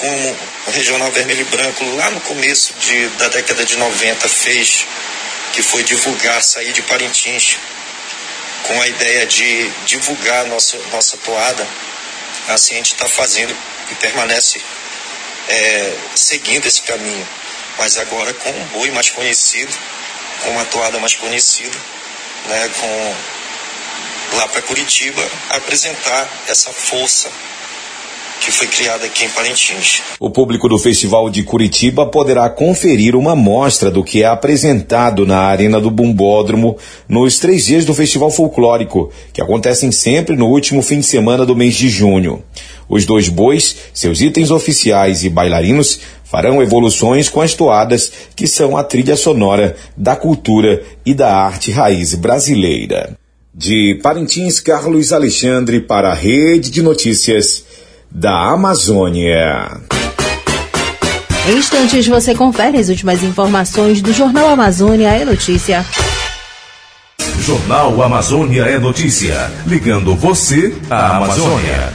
como 0.03 0.37
o 0.67 0.71
Regional 0.71 1.09
Vermelho 1.13 1.39
e 1.39 1.43
Branco, 1.45 1.85
lá 1.95 2.11
no 2.11 2.19
começo 2.19 2.73
de, 2.73 3.07
da 3.11 3.29
década 3.29 3.63
de 3.63 3.77
90, 3.77 4.27
fez, 4.27 4.85
que 5.53 5.63
foi 5.63 5.81
divulgar, 5.81 6.43
sair 6.43 6.73
de 6.73 6.81
Parintins, 6.81 7.57
com 8.63 8.81
a 8.81 8.87
ideia 8.89 9.25
de 9.25 9.69
divulgar 9.85 10.45
nossa, 10.47 10.77
nossa 10.91 11.15
toada. 11.15 11.65
Assim 12.49 12.73
a 12.73 12.77
gente 12.77 12.91
está 12.91 13.07
fazendo 13.07 13.55
e 13.91 13.95
permanece 13.95 14.59
é, 15.47 15.93
seguindo 16.15 16.65
esse 16.65 16.81
caminho, 16.81 17.25
mas 17.77 17.97
agora 17.97 18.33
com 18.33 18.49
um 18.49 18.65
boi 18.73 18.91
mais 18.91 19.09
conhecido, 19.09 19.73
com 20.41 20.49
uma 20.49 20.65
toada 20.65 20.99
mais 20.99 21.15
conhecida, 21.15 21.77
né, 22.47 22.71
com 22.77 23.15
lá 24.35 24.49
para 24.49 24.61
Curitiba 24.63 25.25
apresentar 25.51 26.27
essa 26.49 26.73
força 26.73 27.31
que 28.43 28.51
foi 28.51 28.67
criada 28.67 29.05
aqui 29.05 29.23
em 29.23 29.29
Parintins. 29.29 30.01
O 30.19 30.29
público 30.29 30.67
do 30.67 30.77
Festival 30.77 31.29
de 31.29 31.43
Curitiba 31.43 32.05
poderá 32.05 32.49
conferir 32.49 33.15
uma 33.15 33.35
mostra 33.35 33.89
do 33.89 34.03
que 34.03 34.21
é 34.21 34.25
apresentado 34.25 35.25
na 35.25 35.39
Arena 35.39 35.79
do 35.79 35.89
Bumbódromo 35.89 36.77
nos 37.07 37.39
três 37.39 37.65
dias 37.65 37.85
do 37.85 37.93
Festival 37.93 38.29
Folclórico, 38.29 39.09
que 39.31 39.41
acontecem 39.41 39.93
sempre 39.93 40.35
no 40.35 40.47
último 40.47 40.81
fim 40.81 40.99
de 40.99 41.05
semana 41.05 41.45
do 41.45 41.55
mês 41.55 41.75
de 41.75 41.87
junho. 41.87 42.43
Os 42.89 43.05
dois 43.05 43.29
bois, 43.29 43.77
seus 43.93 44.19
itens 44.19 44.51
oficiais 44.51 45.23
e 45.23 45.29
bailarinos 45.29 46.01
farão 46.25 46.61
evoluções 46.61 47.29
com 47.29 47.39
as 47.39 47.53
toadas, 47.53 48.11
que 48.35 48.45
são 48.45 48.75
a 48.75 48.83
trilha 48.83 49.15
sonora 49.15 49.77
da 49.95 50.17
cultura 50.17 50.83
e 51.05 51.13
da 51.13 51.33
arte 51.33 51.71
raiz 51.71 52.13
brasileira. 52.13 53.15
De 53.55 53.99
Parintins, 54.01 54.59
Carlos 54.59 55.13
Alexandre 55.13 55.79
para 55.79 56.09
a 56.09 56.15
Rede 56.15 56.71
de 56.71 56.81
Notícias 56.81 57.63
da 58.13 58.51
Amazônia. 58.51 59.81
Em 61.49 61.57
instantes 61.57 62.07
você 62.07 62.35
confere 62.35 62.77
as 62.77 62.87
últimas 62.87 63.23
informações 63.23 64.03
do 64.03 64.13
Jornal 64.13 64.49
Amazônia 64.49 65.09
é 65.09 65.25
Notícia. 65.25 65.83
Jornal 67.39 68.01
Amazônia 68.03 68.63
é 68.65 68.77
Notícia, 68.77 69.51
ligando 69.65 70.15
você 70.15 70.75
à 70.91 71.17
Amazônia. 71.17 71.93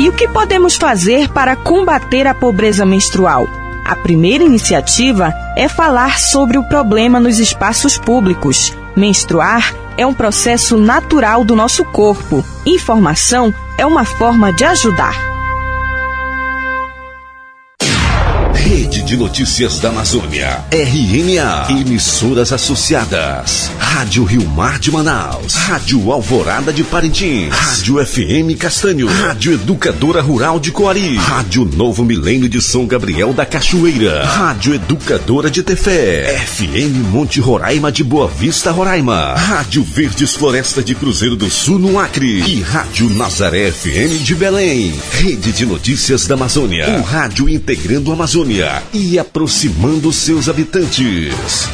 E 0.00 0.08
o 0.08 0.12
que 0.12 0.26
podemos 0.26 0.74
fazer 0.74 1.28
para 1.28 1.54
combater 1.54 2.26
a 2.26 2.34
pobreza 2.34 2.84
menstrual? 2.84 3.46
A 3.86 3.94
primeira 3.94 4.42
iniciativa 4.42 5.32
é 5.56 5.68
falar 5.68 6.18
sobre 6.18 6.58
o 6.58 6.64
problema 6.64 7.20
nos 7.20 7.38
espaços 7.38 7.96
públicos. 7.96 8.76
Menstruar 8.96 9.72
é 9.96 10.06
um 10.06 10.14
processo 10.14 10.76
natural 10.76 11.44
do 11.44 11.54
nosso 11.54 11.84
corpo. 11.84 12.44
Informação 12.66 13.52
é 13.78 13.84
uma 13.84 14.04
forma 14.04 14.52
de 14.52 14.64
ajudar. 14.64 15.33
De 19.14 19.16
Notícias 19.16 19.78
da 19.78 19.90
Amazônia. 19.90 20.64
RNA. 20.72 21.66
Emissoras 21.80 22.52
associadas. 22.52 23.70
Rádio 23.78 24.24
Rio 24.24 24.44
Mar 24.48 24.78
de 24.80 24.90
Manaus. 24.90 25.54
Rádio 25.54 26.10
Alvorada 26.10 26.72
de 26.72 26.82
Parintins. 26.82 27.54
Rádio 27.54 28.04
FM 28.04 28.58
Castanho. 28.58 29.06
Rádio 29.06 29.52
Educadora 29.52 30.20
Rural 30.20 30.58
de 30.58 30.72
Coari. 30.72 31.16
Rádio 31.16 31.64
Novo 31.64 32.04
Milênio 32.04 32.48
de 32.48 32.60
São 32.60 32.86
Gabriel 32.86 33.32
da 33.32 33.46
Cachoeira. 33.46 34.24
Rádio 34.24 34.74
Educadora 34.74 35.48
de 35.48 35.62
Tefé. 35.62 36.36
FM 36.44 37.12
Monte 37.12 37.38
Roraima 37.38 37.92
de 37.92 38.02
Boa 38.02 38.26
Vista, 38.26 38.72
Roraima. 38.72 39.34
Rádio 39.34 39.84
Verdes 39.84 40.34
Floresta 40.34 40.82
de 40.82 40.94
Cruzeiro 40.94 41.36
do 41.36 41.48
Sul, 41.48 41.78
no 41.78 42.00
Acre. 42.00 42.42
E 42.48 42.62
Rádio 42.62 43.08
Nazaré 43.10 43.70
FM 43.70 44.24
de 44.24 44.34
Belém. 44.34 44.92
Rede 45.12 45.52
de 45.52 45.64
Notícias 45.64 46.26
da 46.26 46.34
Amazônia. 46.34 46.88
Um 46.90 47.02
rádio 47.02 47.48
integrando 47.48 48.10
a 48.10 48.14
Amazônia 48.14 48.82
e 48.92 49.03
aproximando 49.18 50.12
seus 50.12 50.48
habitantes. 50.48 51.68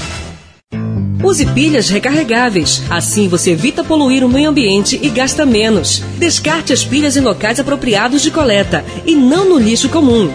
Use 1.22 1.44
pilhas 1.46 1.88
recarregáveis. 1.88 2.82
Assim 2.90 3.28
você 3.28 3.52
evita 3.52 3.84
poluir 3.84 4.24
o 4.24 4.28
meio 4.28 4.50
ambiente 4.50 4.98
e 5.02 5.08
gasta 5.10 5.44
menos. 5.44 6.02
Descarte 6.18 6.72
as 6.72 6.84
pilhas 6.84 7.16
em 7.16 7.20
locais 7.20 7.60
apropriados 7.60 8.22
de 8.22 8.30
coleta 8.30 8.84
e 9.04 9.14
não 9.14 9.48
no 9.48 9.58
lixo 9.58 9.88
comum. 9.88 10.30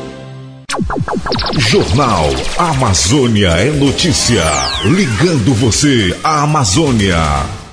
Jornal 1.58 2.30
Amazônia 2.58 3.50
é 3.50 3.72
notícia. 3.72 4.44
Ligando 4.84 5.54
você 5.54 6.16
à 6.24 6.44
Amazônia. 6.44 7.65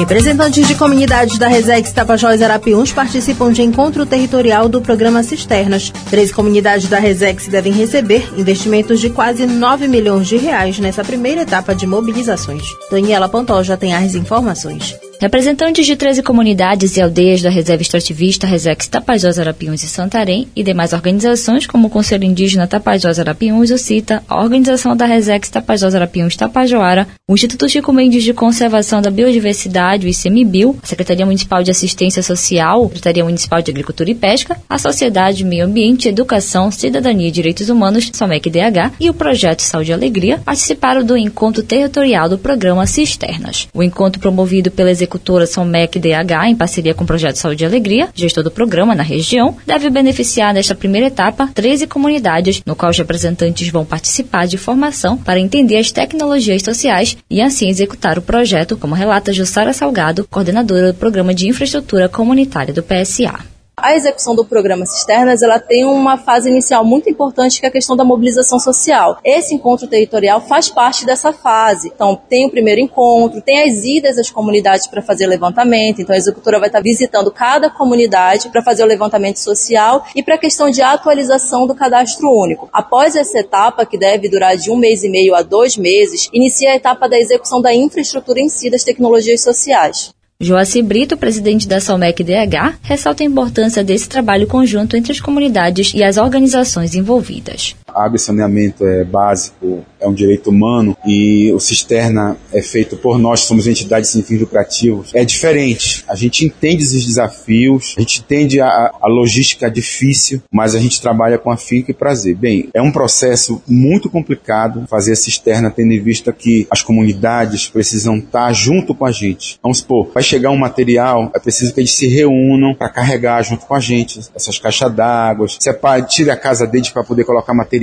Representantes 0.00 0.66
de 0.66 0.74
comunidades 0.76 1.38
da 1.38 1.46
Resex 1.46 1.92
Tapajós 1.92 2.40
Arapiuns 2.40 2.90
participam 2.90 3.52
de 3.52 3.60
encontro 3.60 4.06
territorial 4.06 4.66
do 4.66 4.80
programa 4.80 5.22
Cisternas. 5.22 5.92
Três 6.08 6.32
comunidades 6.32 6.88
da 6.88 6.98
Resex 6.98 7.48
devem 7.48 7.70
receber 7.70 8.26
investimentos 8.34 8.98
de 8.98 9.10
quase 9.10 9.44
9 9.44 9.86
milhões 9.88 10.26
de 10.26 10.38
reais 10.38 10.78
nessa 10.78 11.04
primeira 11.04 11.42
etapa 11.42 11.74
de 11.74 11.86
mobilizações. 11.86 12.64
Daniela 12.90 13.28
Pantoja 13.28 13.76
tem 13.76 13.94
as 13.94 14.14
informações. 14.14 14.98
Representantes 15.20 15.84
de 15.84 15.96
13 15.96 16.22
comunidades 16.22 16.96
e 16.96 17.02
aldeias 17.02 17.42
da 17.42 17.50
Reserva 17.50 17.82
Extrativista 17.82 18.46
Resex 18.46 18.88
Tapajós 18.88 19.38
Arapiuns 19.38 19.82
e 19.82 19.86
Santarém 19.86 20.48
e 20.56 20.62
demais 20.62 20.94
organizações 20.94 21.66
como 21.66 21.88
o 21.88 21.90
Conselho 21.90 22.24
Indígena 22.24 22.66
Tapajós 22.66 23.18
Arapiuns, 23.18 23.70
o 23.70 23.76
CITA, 23.76 24.22
a 24.26 24.40
Organização 24.40 24.96
da 24.96 25.04
Resex 25.04 25.50
Tapajós 25.50 25.94
Arapiuns 25.94 26.36
Tapajoara, 26.36 27.06
o 27.28 27.34
Instituto 27.34 27.68
Chico 27.68 27.92
Mendes 27.92 28.24
de 28.24 28.32
Conservação 28.32 29.02
da 29.02 29.10
Biodiversidade, 29.10 30.06
o 30.06 30.08
ICMBio, 30.08 30.78
a 30.82 30.86
Secretaria 30.86 31.26
Municipal 31.26 31.62
de 31.62 31.70
Assistência 31.70 32.22
Social, 32.22 32.80
a 32.80 32.86
Secretaria 32.86 33.22
Municipal 33.22 33.60
de 33.60 33.70
Agricultura 33.70 34.10
e 34.10 34.14
Pesca, 34.14 34.56
a 34.66 34.78
Sociedade 34.78 35.44
Meio 35.44 35.66
Ambiente, 35.66 36.08
Educação, 36.08 36.70
Cidadania 36.70 37.28
e 37.28 37.30
Direitos 37.30 37.68
Humanos, 37.68 38.10
SOMEC-DH, 38.10 38.92
e 38.98 39.10
o 39.10 39.14
Projeto 39.14 39.60
Saúde 39.60 39.90
e 39.90 39.92
Alegria 39.92 40.38
participaram 40.38 41.04
do 41.04 41.14
encontro 41.14 41.62
territorial 41.62 42.26
do 42.26 42.38
programa 42.38 42.86
Cisternas. 42.86 43.68
O 43.74 43.82
encontro 43.82 44.18
promovido 44.18 44.70
pela 44.70 44.90
executiva 44.90 45.09
executora 45.10 45.46
São 45.46 45.64
MEC 45.64 45.98
DH, 45.98 46.46
em 46.46 46.54
parceria 46.54 46.94
com 46.94 47.02
o 47.02 47.06
Projeto 47.06 47.36
Saúde 47.36 47.64
e 47.64 47.66
Alegria, 47.66 48.08
gestor 48.14 48.44
do 48.44 48.50
programa 48.50 48.94
na 48.94 49.02
região, 49.02 49.56
deve 49.66 49.90
beneficiar 49.90 50.54
nesta 50.54 50.74
primeira 50.74 51.08
etapa 51.08 51.50
13 51.52 51.88
comunidades, 51.88 52.62
no 52.64 52.76
qual 52.76 52.90
os 52.90 52.98
representantes 52.98 53.68
vão 53.68 53.84
participar 53.84 54.46
de 54.46 54.56
formação 54.56 55.16
para 55.16 55.40
entender 55.40 55.78
as 55.78 55.90
tecnologias 55.90 56.62
sociais 56.62 57.16
e 57.28 57.40
assim 57.40 57.68
executar 57.68 58.18
o 58.18 58.22
projeto, 58.22 58.76
como 58.76 58.94
relata 58.94 59.32
Jussara 59.32 59.72
Salgado, 59.72 60.26
coordenadora 60.30 60.92
do 60.92 60.98
Programa 60.98 61.34
de 61.34 61.48
Infraestrutura 61.48 62.08
Comunitária 62.08 62.72
do 62.72 62.82
PSA. 62.82 63.49
A 63.82 63.96
execução 63.96 64.34
do 64.34 64.44
programa 64.44 64.84
Cisternas 64.84 65.40
ela 65.42 65.58
tem 65.58 65.86
uma 65.86 66.18
fase 66.18 66.50
inicial 66.50 66.84
muito 66.84 67.08
importante 67.08 67.58
que 67.58 67.64
é 67.64 67.68
a 67.70 67.72
questão 67.72 67.96
da 67.96 68.04
mobilização 68.04 68.58
social. 68.58 69.18
Esse 69.24 69.54
encontro 69.54 69.86
territorial 69.86 70.38
faz 70.40 70.68
parte 70.68 71.06
dessa 71.06 71.32
fase. 71.32 71.88
Então, 71.88 72.14
tem 72.28 72.46
o 72.46 72.50
primeiro 72.50 72.80
encontro, 72.80 73.40
tem 73.40 73.62
as 73.62 73.82
idas 73.82 74.18
às 74.18 74.30
comunidades 74.30 74.86
para 74.86 75.00
fazer 75.00 75.26
levantamento. 75.26 76.02
Então, 76.02 76.14
a 76.14 76.18
executora 76.18 76.58
vai 76.58 76.68
estar 76.68 76.82
visitando 76.82 77.30
cada 77.30 77.70
comunidade 77.70 78.50
para 78.50 78.62
fazer 78.62 78.82
o 78.82 78.86
levantamento 78.86 79.38
social 79.38 80.04
e 80.14 80.22
para 80.22 80.34
a 80.34 80.38
questão 80.38 80.70
de 80.70 80.82
atualização 80.82 81.66
do 81.66 81.74
cadastro 81.74 82.28
único. 82.30 82.68
Após 82.72 83.16
essa 83.16 83.38
etapa, 83.38 83.86
que 83.86 83.96
deve 83.96 84.28
durar 84.28 84.58
de 84.58 84.70
um 84.70 84.76
mês 84.76 85.02
e 85.04 85.08
meio 85.08 85.34
a 85.34 85.40
dois 85.40 85.78
meses, 85.78 86.28
inicia 86.34 86.72
a 86.72 86.76
etapa 86.76 87.08
da 87.08 87.18
execução 87.18 87.62
da 87.62 87.74
infraestrutura 87.74 88.40
em 88.40 88.48
si 88.50 88.68
das 88.68 88.84
tecnologias 88.84 89.42
sociais. 89.42 90.12
Joaci 90.42 90.80
Brito, 90.80 91.18
presidente 91.18 91.68
da 91.68 91.80
Salmec 91.80 92.24
DH, 92.24 92.78
ressalta 92.82 93.22
a 93.22 93.26
importância 93.26 93.84
desse 93.84 94.08
trabalho 94.08 94.46
conjunto 94.46 94.96
entre 94.96 95.12
as 95.12 95.20
comunidades 95.20 95.92
e 95.94 96.02
as 96.02 96.16
organizações 96.16 96.94
envolvidas. 96.94 97.76
Água 97.94 98.16
e 98.16 98.18
saneamento 98.18 98.86
é 98.86 99.04
básico, 99.04 99.84
é 100.00 100.08
um 100.08 100.14
direito 100.14 100.50
humano 100.50 100.96
e 101.06 101.52
o 101.52 101.60
cisterna 101.60 102.36
é 102.52 102.62
feito 102.62 102.96
por 102.96 103.18
nós, 103.18 103.40
somos 103.40 103.66
entidades 103.66 104.10
sem 104.10 104.22
fins 104.22 104.40
lucrativos. 104.40 105.10
É 105.14 105.24
diferente. 105.24 106.04
A 106.08 106.14
gente 106.14 106.44
entende 106.44 106.82
esses 106.82 107.04
desafios, 107.04 107.94
a 107.96 108.00
gente 108.00 108.20
entende 108.20 108.60
a, 108.60 108.68
a 108.68 109.08
logística 109.08 109.70
difícil, 109.70 110.42
mas 110.52 110.74
a 110.74 110.80
gente 110.80 111.00
trabalha 111.00 111.38
com 111.38 111.50
afinco 111.50 111.90
e 111.90 111.94
prazer. 111.94 112.34
Bem, 112.34 112.68
é 112.74 112.80
um 112.80 112.92
processo 112.92 113.62
muito 113.68 114.08
complicado 114.08 114.84
fazer 114.88 115.12
a 115.12 115.16
cisterna, 115.16 115.70
tendo 115.70 115.92
em 115.92 116.00
vista 116.00 116.32
que 116.32 116.66
as 116.70 116.82
comunidades 116.82 117.68
precisam 117.68 118.16
estar 118.16 118.52
junto 118.52 118.94
com 118.94 119.04
a 119.04 119.12
gente. 119.12 119.58
Vamos 119.62 119.78
supor, 119.78 120.10
vai 120.12 120.22
chegar 120.22 120.50
um 120.50 120.56
material, 120.56 121.30
é 121.34 121.38
preciso 121.38 121.72
que 121.74 121.80
eles 121.80 121.92
se 121.92 122.06
reúnam 122.06 122.74
para 122.74 122.88
carregar 122.88 123.42
junto 123.42 123.66
com 123.66 123.74
a 123.74 123.80
gente 123.80 124.20
essas 124.34 124.58
caixas 124.58 124.92
d'água, 124.94 125.46
separe, 125.48 126.06
tire 126.06 126.30
a 126.30 126.36
casa 126.36 126.66
deles 126.66 126.90
para 126.90 127.04
poder 127.04 127.24
colocar 127.24 127.54
material. 127.54 127.79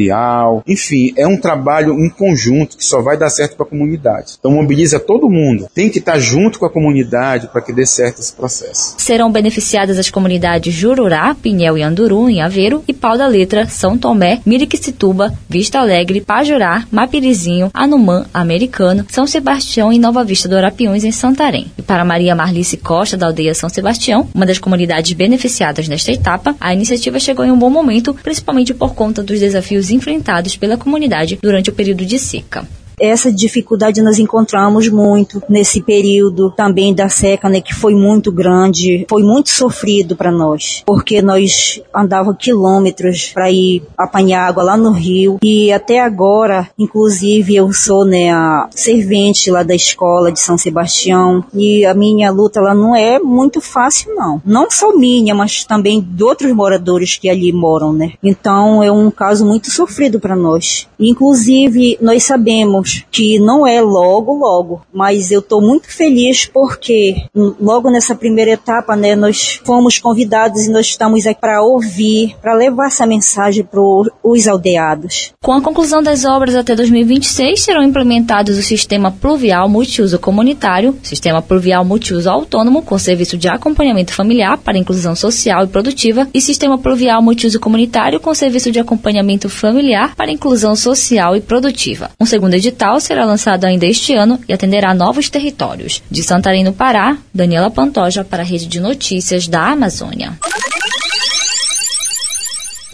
Enfim, 0.68 1.14
é 1.18 1.28
um 1.28 1.38
trabalho 1.38 1.94
em 1.94 2.10
conjunto 2.10 2.78
que 2.78 2.86
só 2.86 3.02
vai 3.02 3.18
dar 3.18 3.30
certo 3.30 3.56
para 3.56 3.66
a 3.66 3.70
comunidade. 3.70 4.36
Então 4.40 4.52
mobiliza 4.52 5.00
todo 5.00 5.30
mundo. 5.30 5.68
Tem 5.74 5.90
que 5.90 6.00
estar 6.00 6.20
junto 6.20 6.60
com 6.60 6.66
a 6.66 6.70
comunidade 6.70 7.48
para 7.48 7.62
que 7.62 7.74
dê 7.74 7.86
certo 7.86 8.20
esse 8.20 8.34
processo. 8.34 8.96
Serão 8.98 9.32
beneficiadas 9.32 9.98
as 9.98 10.10
comunidades 10.10 10.74
Jururá, 10.74 11.36
Pinhel 11.36 11.78
e 11.78 11.84
Anduru, 11.84 12.30
em 12.30 12.42
Aveiro, 12.42 12.84
e 12.88 12.94
Pau 12.94 13.18
da 13.18 13.28
Letra, 13.28 13.68
São 13.68 13.98
Tomé, 13.98 14.42
Miriquicituba, 14.46 15.34
Vista 15.50 15.80
Alegre, 15.80 16.22
Pajurá, 16.22 16.86
Mapirizinho, 16.92 17.70
Anumã, 17.74 18.26
Americano, 18.34 19.06
São 19.10 19.26
Sebastião 19.26 19.92
e 19.92 20.00
Nova 20.00 20.24
Vista 20.24 20.48
do 20.48 20.58
Arapiuns, 20.58 21.04
em 21.04 21.12
Santarém. 21.12 21.72
E 21.78 21.82
para 21.82 22.06
Maria 22.06 22.36
Marlice 22.36 22.78
Costa, 22.78 23.18
da 23.18 23.28
aldeia 23.28 23.54
São 23.54 23.70
Sebastião, 23.70 24.28
uma 24.34 24.46
das 24.46 24.60
comunidades 24.60 25.14
beneficiadas 25.14 25.88
nesta 25.88 26.12
etapa, 26.12 26.56
a 26.60 26.74
iniciativa 26.74 27.20
chegou 27.20 27.46
em 27.46 27.52
um 27.52 27.58
bom 27.58 27.70
momento, 27.70 28.14
principalmente 28.14 28.74
por 28.74 28.94
conta 28.94 29.24
dos 29.24 29.40
desafios 29.40 29.87
enfrentados 29.92 30.56
pela 30.56 30.78
comunidade 30.78 31.40
durante 31.42 31.70
o 31.70 31.74
período 31.74 32.06
de 32.06 32.20
seca. 32.20 32.68
Essa 33.00 33.32
dificuldade 33.32 34.02
nós 34.02 34.18
encontramos 34.18 34.90
muito 34.90 35.40
nesse 35.48 35.84
período 35.84 36.50
também 36.50 36.96
da 36.96 37.08
seca, 37.10 37.48
né, 37.48 37.62
que 37.62 37.74
foi 37.74 37.94
muito 37.94 38.32
grande, 38.32 39.06
foi 39.08 39.22
muito 39.22 39.52
sofrido 39.52 40.16
para 40.16 40.32
nós, 40.32 40.82
porque 40.84 41.22
nós 41.22 41.80
andava 41.94 42.34
quilômetros 42.34 43.30
para 43.32 43.52
ir 43.52 43.84
apanhar 43.96 44.48
água 44.48 44.64
lá 44.64 44.76
no 44.76 44.92
rio 44.92 45.38
e 45.44 45.72
até 45.72 46.00
agora, 46.00 46.68
inclusive 46.78 47.56
eu 47.56 47.72
sou 47.72 48.04
né 48.04 48.32
a 48.32 48.68
servente 48.72 49.52
lá 49.52 49.62
da 49.62 49.76
escola 49.76 50.32
de 50.32 50.40
São 50.40 50.58
Sebastião 50.58 51.46
e 51.54 51.86
a 51.86 51.94
minha 51.94 52.32
luta 52.32 52.60
lá 52.60 52.74
não 52.74 52.96
é 52.96 53.20
muito 53.20 53.62
fácil 53.62 54.16
não, 54.16 54.42
não 54.44 54.72
só 54.72 54.98
minha, 54.98 55.36
mas 55.36 55.64
também 55.66 56.02
de 56.02 56.24
outros 56.24 56.52
moradores 56.52 57.16
que 57.16 57.30
ali 57.30 57.54
moram, 57.54 57.94
né. 57.94 58.14
Então 58.24 58.82
é 58.82 58.92
um 58.92 59.12
caso 59.12 59.46
muito 59.46 59.70
sofrido 59.70 60.20
para 60.20 60.36
nós. 60.36 60.88
Inclusive 61.00 62.00
nós 62.02 62.24
sabemos 62.24 62.87
que 63.12 63.40
não 63.40 63.66
é 63.66 63.82
logo, 63.82 64.34
logo, 64.34 64.82
mas 64.94 65.32
eu 65.32 65.40
estou 65.40 65.62
muito 65.62 65.92
feliz 65.92 66.46
porque 66.46 67.16
logo 67.36 67.90
nessa 67.90 68.16
primeira 68.16 68.52
etapa, 68.52 68.96
né, 68.96 69.16
nós 69.16 69.60
fomos 69.64 69.98
convidados 70.00 70.66
e 70.66 70.72
nós 70.72 70.88
estamos 70.88 71.26
aqui 71.26 71.40
para 71.40 71.62
ouvir, 71.62 72.36
para 72.42 72.54
levar 72.54 72.88
essa 72.88 73.06
mensagem 73.06 73.64
para 73.64 73.82
os 74.24 74.48
aldeados. 74.48 75.34
Com 75.42 75.54
a 75.54 75.62
conclusão 75.62 76.02
das 76.02 76.26
obras 76.26 76.56
até 76.56 76.76
2026, 76.76 77.60
serão 77.62 77.84
implementados 77.84 78.58
o 78.58 78.64
sistema 78.64 79.12
pluvial 79.12 79.70
multiuso 79.70 80.20
comunitário, 80.20 80.98
sistema 81.04 81.42
pluvial 81.42 81.84
multiuso 81.86 82.30
autônomo 82.30 82.82
com 82.82 82.98
serviço 82.98 83.38
de 83.38 83.48
acompanhamento 83.48 84.14
familiar 84.14 84.58
para 84.58 84.78
inclusão 84.78 85.16
social 85.16 85.64
e 85.64 85.68
produtiva 85.68 86.28
e 86.34 86.42
sistema 86.42 86.78
pluvial 86.78 87.22
multiuso 87.22 87.60
comunitário 87.60 88.20
com 88.20 88.34
serviço 88.34 88.72
de 88.72 88.80
acompanhamento 88.80 89.50
familiar 89.50 90.16
para 90.16 90.32
inclusão 90.32 90.76
social 90.76 91.36
e 91.36 91.42
produtiva. 91.42 92.10
Um 92.20 92.26
segundo 92.26 92.54
edital 92.54 92.77
digital 92.78 93.00
será 93.00 93.26
lançado 93.26 93.66
ainda 93.66 93.88
este 93.88 94.14
ano 94.14 94.40
e 94.48 94.54
atenderá 94.54 94.94
novos 94.94 95.32
territórios. 95.32 96.04
De 96.12 96.22
Santarém, 96.22 96.64
no 96.64 96.72
Pará, 96.72 97.18
Daniela 97.34 97.72
Pantoja 97.72 98.24
para 98.24 98.44
a 98.44 98.46
Rede 98.46 98.68
de 98.68 98.80
Notícias 98.80 99.48
da 99.48 99.72
Amazônia. 99.72 100.38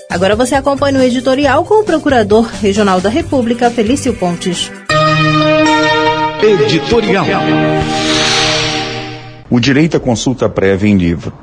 Agora 0.09 0.37
você 0.37 0.55
acompanha 0.55 0.99
o 0.99 1.03
editorial 1.03 1.65
com 1.65 1.81
o 1.81 1.83
Procurador 1.83 2.49
Regional 2.61 3.01
da 3.01 3.09
República, 3.09 3.69
Felício 3.69 4.13
Pontes. 4.13 4.71
Editorial. 6.41 7.25
O 9.49 9.59
direito 9.59 9.97
à 9.97 9.99
consulta 9.99 10.47
prévia 10.47 10.89
em 10.89 10.95
livro. 10.95 11.33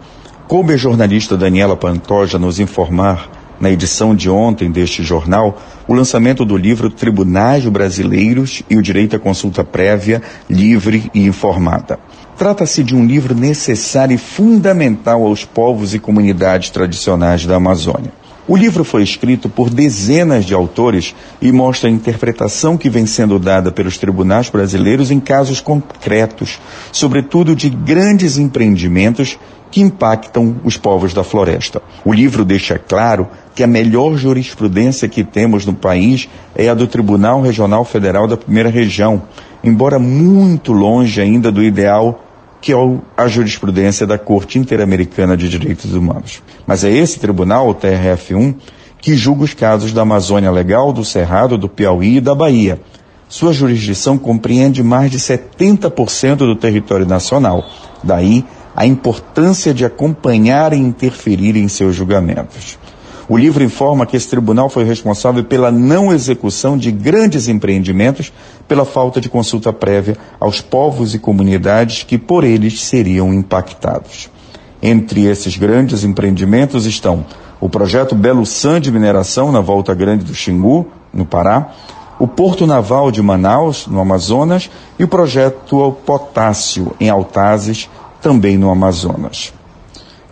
Coube 0.48 0.72
a 0.72 0.76
jornalista 0.78 1.36
Daniela 1.36 1.76
Pantoja 1.76 2.38
nos 2.38 2.58
informar, 2.58 3.28
na 3.60 3.70
edição 3.70 4.14
de 4.14 4.30
ontem 4.30 4.70
deste 4.70 5.02
jornal, 5.02 5.60
o 5.86 5.92
lançamento 5.92 6.44
do 6.44 6.56
livro 6.56 6.88
Tribunais 6.88 7.64
Brasileiros 7.66 8.62
e 8.70 8.76
o 8.76 8.82
Direito 8.82 9.16
à 9.16 9.18
Consulta 9.18 9.62
Prévia, 9.62 10.22
Livre 10.48 11.10
e 11.14 11.26
Informada. 11.26 12.00
Trata-se 12.38 12.82
de 12.82 12.96
um 12.96 13.04
livro 13.04 13.34
necessário 13.34 14.14
e 14.14 14.18
fundamental 14.18 15.26
aos 15.26 15.44
povos 15.44 15.92
e 15.92 15.98
comunidades 15.98 16.70
tradicionais 16.70 17.44
da 17.44 17.56
Amazônia. 17.56 18.12
O 18.48 18.56
livro 18.56 18.82
foi 18.82 19.02
escrito 19.02 19.48
por 19.48 19.70
dezenas 19.70 20.44
de 20.44 20.54
autores 20.54 21.14
e 21.40 21.52
mostra 21.52 21.88
a 21.88 21.92
interpretação 21.92 22.76
que 22.76 22.90
vem 22.90 23.06
sendo 23.06 23.38
dada 23.38 23.70
pelos 23.70 23.96
tribunais 23.96 24.48
brasileiros 24.48 25.10
em 25.12 25.20
casos 25.20 25.60
concretos, 25.60 26.58
sobretudo 26.90 27.54
de 27.54 27.70
grandes 27.70 28.38
empreendimentos 28.38 29.38
que 29.70 29.80
impactam 29.80 30.56
os 30.64 30.76
povos 30.76 31.14
da 31.14 31.22
floresta. 31.22 31.80
O 32.04 32.12
livro 32.12 32.44
deixa 32.44 32.78
claro 32.78 33.28
que 33.54 33.62
a 33.62 33.66
melhor 33.66 34.16
jurisprudência 34.16 35.08
que 35.08 35.22
temos 35.22 35.64
no 35.64 35.74
país 35.74 36.28
é 36.54 36.68
a 36.68 36.74
do 36.74 36.86
Tribunal 36.86 37.40
Regional 37.40 37.84
Federal 37.84 38.26
da 38.26 38.36
Primeira 38.36 38.68
Região, 38.68 39.22
embora 39.62 39.98
muito 39.98 40.72
longe 40.72 41.20
ainda 41.20 41.52
do 41.52 41.62
ideal 41.62 42.24
que 42.60 42.72
é 42.72 42.76
a 43.16 43.26
jurisprudência 43.26 44.06
da 44.06 44.18
Corte 44.18 44.58
Interamericana 44.58 45.36
de 45.36 45.48
Direitos 45.48 45.94
Humanos. 45.94 46.42
Mas 46.66 46.84
é 46.84 46.90
esse 46.90 47.18
tribunal, 47.18 47.70
o 47.70 47.74
TRF1, 47.74 48.54
que 49.00 49.16
julga 49.16 49.44
os 49.44 49.54
casos 49.54 49.92
da 49.92 50.02
Amazônia 50.02 50.50
Legal, 50.50 50.92
do 50.92 51.04
Cerrado, 51.04 51.56
do 51.56 51.68
Piauí 51.68 52.16
e 52.16 52.20
da 52.20 52.34
Bahia. 52.34 52.78
Sua 53.28 53.52
jurisdição 53.52 54.18
compreende 54.18 54.82
mais 54.82 55.10
de 55.10 55.18
70% 55.18 56.36
do 56.36 56.56
território 56.56 57.06
nacional. 57.06 57.64
Daí 58.02 58.44
a 58.80 58.86
importância 58.86 59.74
de 59.74 59.84
acompanhar 59.84 60.72
e 60.72 60.78
interferir 60.78 61.54
em 61.54 61.68
seus 61.68 61.94
julgamentos. 61.94 62.78
O 63.28 63.36
livro 63.36 63.62
informa 63.62 64.06
que 64.06 64.16
esse 64.16 64.26
tribunal 64.26 64.70
foi 64.70 64.84
responsável 64.84 65.44
pela 65.44 65.70
não 65.70 66.10
execução 66.10 66.78
de 66.78 66.90
grandes 66.90 67.46
empreendimentos 67.46 68.32
pela 68.66 68.86
falta 68.86 69.20
de 69.20 69.28
consulta 69.28 69.70
prévia 69.70 70.16
aos 70.40 70.62
povos 70.62 71.14
e 71.14 71.18
comunidades 71.18 72.04
que 72.04 72.16
por 72.16 72.42
eles 72.42 72.82
seriam 72.82 73.34
impactados. 73.34 74.30
Entre 74.82 75.26
esses 75.26 75.58
grandes 75.58 76.02
empreendimentos 76.02 76.86
estão 76.86 77.26
o 77.60 77.68
projeto 77.68 78.14
Belo 78.14 78.46
San 78.46 78.80
de 78.80 78.90
mineração 78.90 79.52
na 79.52 79.60
Volta 79.60 79.92
Grande 79.94 80.24
do 80.24 80.34
Xingu, 80.34 80.86
no 81.12 81.26
Pará, 81.26 81.70
o 82.18 82.26
Porto 82.26 82.66
Naval 82.66 83.10
de 83.10 83.22
Manaus, 83.22 83.86
no 83.86 83.98
Amazonas, 83.98 84.70
e 84.98 85.04
o 85.04 85.08
projeto 85.08 85.96
Potássio, 86.04 86.94
em 86.98 87.08
Altazes, 87.08 87.88
também 88.20 88.56
no 88.56 88.70
Amazonas. 88.70 89.52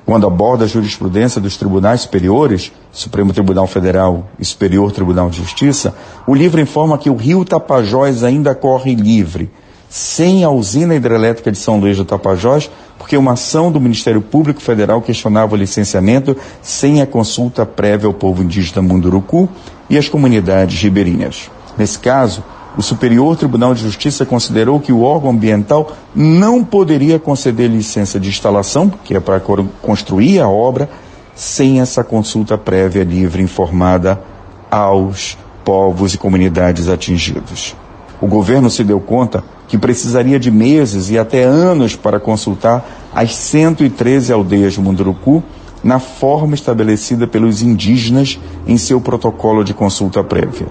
Quando 0.08 0.26
aborda 0.26 0.64
a 0.64 0.68
jurisprudência 0.68 1.40
dos 1.40 1.58
tribunais 1.58 2.00
superiores, 2.00 2.72
Supremo 2.90 3.32
Tribunal 3.32 3.66
Federal 3.66 4.26
e 4.38 4.44
Superior 4.44 4.90
Tribunal 4.90 5.28
de 5.28 5.36
Justiça, 5.36 5.94
o 6.26 6.34
livro 6.34 6.60
informa 6.60 6.96
que 6.96 7.10
o 7.10 7.14
rio 7.14 7.44
Tapajós 7.44 8.24
ainda 8.24 8.54
corre 8.54 8.94
livre, 8.94 9.50
sem 9.88 10.44
a 10.44 10.50
usina 10.50 10.94
hidrelétrica 10.94 11.52
de 11.52 11.58
São 11.58 11.78
Luís 11.78 11.98
do 11.98 12.06
Tapajós, 12.06 12.70
porque 12.98 13.16
uma 13.16 13.32
ação 13.32 13.70
do 13.70 13.80
Ministério 13.80 14.22
Público 14.22 14.62
Federal 14.62 15.02
questionava 15.02 15.54
o 15.54 15.58
licenciamento 15.58 16.34
sem 16.62 17.02
a 17.02 17.06
consulta 17.06 17.66
prévia 17.66 18.06
ao 18.06 18.14
povo 18.14 18.42
indígena 18.42 18.80
Munduruku 18.80 19.48
e 19.90 19.98
às 19.98 20.08
comunidades 20.08 20.80
ribeirinhas. 20.80 21.50
Nesse 21.76 21.98
caso, 21.98 22.42
o 22.78 22.82
Superior 22.82 23.36
Tribunal 23.36 23.74
de 23.74 23.82
Justiça 23.82 24.24
considerou 24.24 24.78
que 24.78 24.92
o 24.92 25.02
órgão 25.02 25.30
ambiental 25.30 25.96
não 26.14 26.62
poderia 26.62 27.18
conceder 27.18 27.68
licença 27.68 28.20
de 28.20 28.28
instalação, 28.28 28.88
que 29.02 29.16
é 29.16 29.20
para 29.20 29.42
construir 29.82 30.38
a 30.38 30.48
obra, 30.48 30.88
sem 31.34 31.80
essa 31.80 32.04
consulta 32.04 32.56
prévia 32.56 33.02
livre 33.02 33.42
informada 33.42 34.22
aos 34.70 35.36
povos 35.64 36.14
e 36.14 36.18
comunidades 36.18 36.88
atingidos. 36.88 37.74
O 38.20 38.28
governo 38.28 38.70
se 38.70 38.84
deu 38.84 39.00
conta 39.00 39.42
que 39.66 39.76
precisaria 39.76 40.38
de 40.38 40.50
meses 40.52 41.10
e 41.10 41.18
até 41.18 41.42
anos 41.42 41.96
para 41.96 42.20
consultar 42.20 42.88
as 43.12 43.34
113 43.34 44.32
aldeias 44.32 44.74
de 44.74 44.80
Munduruku 44.80 45.42
na 45.82 45.98
forma 45.98 46.54
estabelecida 46.54 47.26
pelos 47.26 47.60
indígenas 47.60 48.38
em 48.68 48.78
seu 48.78 49.00
protocolo 49.00 49.64
de 49.64 49.74
consulta 49.74 50.22
prévia. 50.22 50.68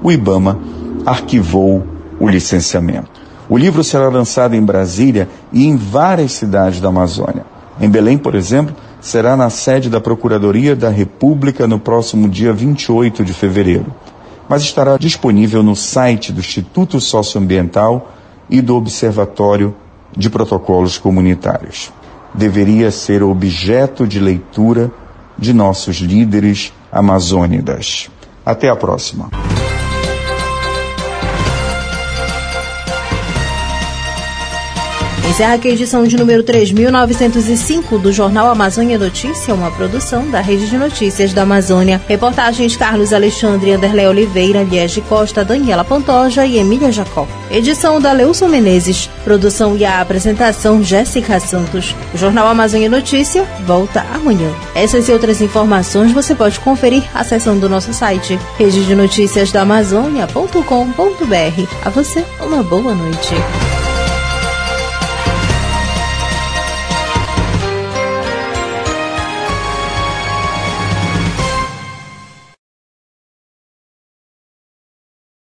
O 0.00 0.12
IBAMA 0.12 0.56
arquivou 1.08 1.86
o 2.20 2.28
licenciamento. 2.28 3.10
O 3.48 3.56
livro 3.56 3.82
será 3.82 4.08
lançado 4.08 4.54
em 4.54 4.62
Brasília 4.62 5.26
e 5.50 5.66
em 5.66 5.74
várias 5.74 6.32
cidades 6.32 6.80
da 6.80 6.88
Amazônia. 6.88 7.46
Em 7.80 7.88
Belém, 7.88 8.18
por 8.18 8.34
exemplo, 8.34 8.76
será 9.00 9.34
na 9.34 9.48
sede 9.48 9.88
da 9.88 10.00
Procuradoria 10.00 10.76
da 10.76 10.90
República 10.90 11.66
no 11.66 11.78
próximo 11.78 12.28
dia 12.28 12.52
28 12.52 13.24
de 13.24 13.32
fevereiro. 13.32 13.86
Mas 14.48 14.62
estará 14.62 14.98
disponível 14.98 15.62
no 15.62 15.74
site 15.74 16.30
do 16.30 16.40
Instituto 16.40 17.00
Socioambiental 17.00 18.12
e 18.50 18.60
do 18.60 18.76
Observatório 18.76 19.74
de 20.14 20.28
Protocolos 20.28 20.98
Comunitários. 20.98 21.90
Deveria 22.34 22.90
ser 22.90 23.22
objeto 23.22 24.06
de 24.06 24.20
leitura 24.20 24.90
de 25.38 25.54
nossos 25.54 25.96
líderes 25.96 26.72
amazônidas. 26.92 28.10
Até 28.44 28.68
a 28.68 28.76
próxima. 28.76 29.47
Encerra 35.28 35.54
aqui 35.54 35.68
a 35.68 35.72
edição 35.72 36.04
de 36.04 36.16
número 36.16 36.42
3.905 36.42 38.00
do 38.00 38.10
Jornal 38.10 38.50
Amazônia 38.50 38.98
Notícia, 38.98 39.54
uma 39.54 39.70
produção 39.70 40.28
da 40.30 40.40
Rede 40.40 40.66
de 40.68 40.78
Notícias 40.78 41.34
da 41.34 41.42
Amazônia. 41.42 42.00
Reportagens 42.08 42.76
Carlos 42.78 43.12
Alexandre, 43.12 43.72
Anderlé 43.72 44.08
Oliveira, 44.08 44.62
Liege 44.62 45.02
Costa, 45.02 45.44
Daniela 45.44 45.84
Pantoja 45.84 46.46
e 46.46 46.56
Emília 46.56 46.90
Jacó. 46.90 47.28
Edição 47.50 48.00
da 48.00 48.10
Leuson 48.10 48.48
Menezes. 48.48 49.10
Produção 49.22 49.76
e 49.76 49.84
a 49.84 50.00
apresentação 50.00 50.82
Jéssica 50.82 51.38
Santos. 51.38 51.94
O 52.14 52.18
Jornal 52.18 52.48
Amazônia 52.48 52.88
Notícia 52.88 53.44
volta 53.66 54.06
amanhã. 54.14 54.50
Essas 54.74 55.10
e 55.10 55.12
outras 55.12 55.42
informações 55.42 56.10
você 56.10 56.34
pode 56.34 56.58
conferir 56.58 57.04
acessando 57.14 57.68
nosso 57.68 57.92
site 57.92 58.40
rede 58.58 58.82
de 58.86 58.94
notícias 58.94 59.52
da 59.52 59.60
Amazônia.com.br. 59.60 60.64
A 61.84 61.90
você, 61.90 62.24
uma 62.40 62.62
boa 62.62 62.94
noite. 62.94 63.34